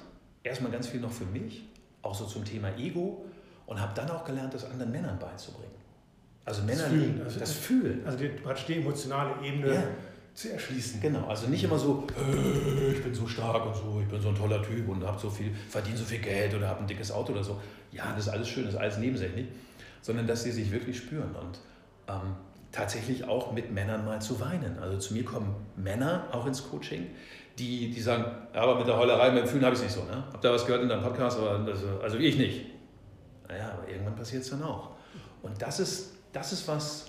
erstmal 0.43 0.73
ganz 0.73 0.89
viel 0.89 1.01
noch 1.01 1.13
für 1.13 1.25
mich, 1.25 1.65
auch 2.03 2.15
so 2.15 2.25
zum 2.25 2.45
Thema 2.45 2.69
Ego 2.77 3.25
und 3.67 3.81
habe 3.81 3.93
dann 3.95 4.11
auch 4.11 4.25
gelernt, 4.25 4.55
das 4.55 4.65
anderen 4.65 4.91
Männern 4.91 5.19
beizubringen. 5.19 5.75
Also 6.45 6.63
Männer 6.63 6.83
das 6.83 6.91
Fühlen, 6.91 7.23
also 7.23 7.41
das 7.41 7.53
Fühlen. 7.53 8.03
Also 8.07 8.19
die, 8.19 8.29
praktisch 8.29 8.67
die 8.67 8.77
emotionale 8.77 9.47
Ebene 9.47 9.75
ja. 9.75 9.83
zu 10.35 10.51
erschließen. 10.51 11.01
Genau, 11.01 11.27
also 11.27 11.47
nicht 11.47 11.63
immer 11.63 11.79
so, 11.79 12.07
äh, 12.19 12.93
ich 12.93 13.03
bin 13.03 13.15
so 13.15 13.29
stark 13.29 13.67
und 13.67 13.75
so, 13.75 14.01
ich 14.01 14.09
bin 14.09 14.21
so 14.21 14.31
ein 14.31 14.35
toller 14.35 14.63
Typ 14.63 14.89
und 14.89 15.05
habe 15.05 15.19
so 15.19 15.29
viel, 15.29 15.55
verdiene 15.69 15.97
so 15.97 16.05
viel 16.05 16.19
Geld 16.19 16.55
oder 16.55 16.69
habe 16.69 16.81
ein 16.81 16.87
dickes 16.87 17.13
Auto 17.13 17.33
oder 17.33 17.45
so. 17.45 17.61
Ja, 17.93 18.13
das 18.17 18.27
ist 18.27 18.33
alles 18.33 18.49
schön, 18.49 18.65
das 18.65 18.75
ist 18.75 18.81
alles 18.81 18.99
nebensächlich. 18.99 19.47
Sondern 20.03 20.27
dass 20.27 20.43
sie 20.43 20.51
sich 20.51 20.73
wirklich 20.73 20.97
spüren 20.97 21.37
und 21.37 21.61
ähm, 22.09 22.35
tatsächlich 22.73 23.25
auch 23.25 23.53
mit 23.53 23.71
Männern 23.71 24.05
mal 24.05 24.21
zu 24.21 24.41
weinen. 24.41 24.79
Also 24.79 24.99
zu 24.99 25.15
mir 25.15 25.25
kommen 25.25 25.55
Männer 25.77 26.25
auch 26.33 26.47
ins 26.47 26.69
Coaching, 26.69 27.07
die, 27.59 27.91
die 27.91 28.01
sagen, 28.01 28.25
ja, 28.55 28.61
aber 28.61 28.77
mit 28.77 28.87
der 28.87 28.97
Heulerei, 28.97 29.31
mit 29.31 29.45
dem 29.45 29.49
Fühlen 29.49 29.65
habe 29.65 29.75
ich 29.75 29.81
es 29.81 29.87
nicht 29.87 29.95
so. 29.95 30.05
Ne? 30.05 30.25
Hab 30.33 30.41
da 30.41 30.53
was 30.53 30.65
gehört 30.65 30.83
in 30.83 30.89
deinem 30.89 31.03
Podcast, 31.03 31.39
aber 31.39 31.59
das, 31.59 31.79
also 32.03 32.17
ich 32.19 32.37
nicht. 32.37 32.67
Naja, 33.49 33.73
aber 33.73 33.89
irgendwann 33.89 34.15
passiert 34.15 34.43
es 34.43 34.51
dann 34.51 34.63
auch. 34.63 34.91
Und 35.43 35.61
das 35.61 35.81
ist, 35.81 36.15
das 36.33 36.53
ist 36.53 36.67
was 36.69 37.07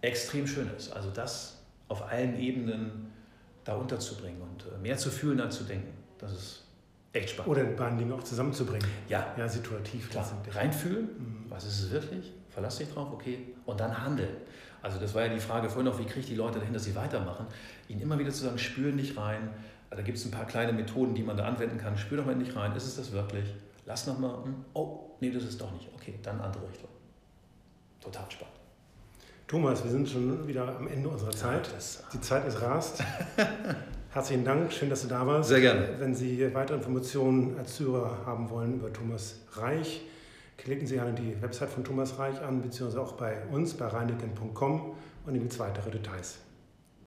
extrem 0.00 0.46
Schönes. 0.46 0.90
Also 0.90 1.10
das 1.10 1.58
auf 1.88 2.10
allen 2.10 2.38
Ebenen 2.38 3.12
da 3.64 3.74
unterzubringen 3.74 4.40
und 4.40 4.64
äh, 4.64 4.78
mehr 4.80 4.96
zu 4.96 5.10
fühlen 5.10 5.40
als 5.40 5.56
zu 5.56 5.64
denken. 5.64 5.92
Das 6.18 6.32
ist 6.32 6.64
echt 7.12 7.30
spannend. 7.30 7.52
Oder 7.52 7.64
die 7.64 7.74
beiden 7.74 7.98
Dinge 7.98 8.14
auch 8.14 8.22
zusammenzubringen. 8.22 8.86
Ja. 9.08 9.34
Ja, 9.36 9.48
situativ. 9.48 10.10
Klar. 10.10 10.26
Reinfühlen, 10.52 11.04
mhm. 11.04 11.44
was 11.48 11.64
ist 11.64 11.82
es 11.82 11.90
wirklich? 11.90 12.32
Verlass 12.60 12.76
dich 12.76 12.92
drauf, 12.92 13.08
okay. 13.10 13.38
Und 13.64 13.80
dann 13.80 14.04
handeln. 14.04 14.36
Also 14.82 15.00
das 15.00 15.14
war 15.14 15.24
ja 15.24 15.32
die 15.32 15.40
Frage 15.40 15.70
vorhin 15.70 15.90
noch, 15.90 15.98
wie 15.98 16.04
kriege 16.04 16.20
ich 16.20 16.26
die 16.26 16.34
Leute 16.34 16.58
dahin, 16.58 16.74
dass 16.74 16.84
sie 16.84 16.94
weitermachen? 16.94 17.46
Ihnen 17.88 18.02
immer 18.02 18.18
wieder 18.18 18.30
zu 18.30 18.44
sagen, 18.44 18.58
spür 18.58 18.92
nicht 18.92 19.16
rein. 19.16 19.48
Da 19.88 20.02
gibt 20.02 20.18
es 20.18 20.26
ein 20.26 20.30
paar 20.30 20.44
kleine 20.44 20.74
Methoden, 20.74 21.14
die 21.14 21.22
man 21.22 21.38
da 21.38 21.44
anwenden 21.46 21.78
kann. 21.78 21.96
Spür 21.96 22.18
doch 22.18 22.26
mal 22.26 22.36
nicht 22.36 22.54
rein, 22.54 22.76
ist 22.76 22.84
es 22.84 22.96
das 22.96 23.12
wirklich? 23.12 23.46
Lass 23.86 24.06
nochmal, 24.06 24.44
hm, 24.44 24.56
oh, 24.74 25.16
nee, 25.20 25.30
das 25.30 25.44
ist 25.44 25.58
doch 25.58 25.72
nicht. 25.72 25.88
Okay, 25.94 26.18
dann 26.22 26.38
andere 26.38 26.68
Richtung. 26.68 26.90
Total 27.98 28.30
spannend. 28.30 28.56
Thomas, 29.48 29.82
wir 29.82 29.90
sind 29.90 30.06
schon 30.06 30.46
wieder 30.46 30.76
am 30.76 30.86
Ende 30.86 31.08
unserer 31.08 31.30
Zeit. 31.30 31.66
Ja, 31.66 32.08
die 32.12 32.20
Zeit 32.20 32.46
ist 32.46 32.60
rast. 32.60 33.02
Herzlichen 34.10 34.44
Dank, 34.44 34.70
schön, 34.70 34.90
dass 34.90 35.00
du 35.00 35.08
da 35.08 35.26
warst. 35.26 35.48
Sehr 35.48 35.62
gerne. 35.62 35.88
Wenn 35.98 36.14
Sie 36.14 36.52
weitere 36.52 36.76
Informationen 36.76 37.56
als 37.58 37.76
Zuhörer 37.76 38.26
haben 38.26 38.50
wollen 38.50 38.74
über 38.74 38.92
Thomas 38.92 39.36
Reich, 39.52 40.02
klicken 40.62 40.86
Sie 40.86 40.94
gerne 40.94 41.12
die 41.12 41.40
Website 41.42 41.70
von 41.70 41.84
Thomas 41.84 42.18
Reich 42.18 42.40
an, 42.40 42.62
beziehungsweise 42.62 43.00
auch 43.00 43.12
bei 43.12 43.44
uns 43.50 43.74
bei 43.74 43.86
reineken.com 43.86 44.80
und 44.80 44.96
dann 45.26 45.34
gibt 45.34 45.52
es 45.52 45.58
weitere 45.58 45.90
Details. 45.90 46.38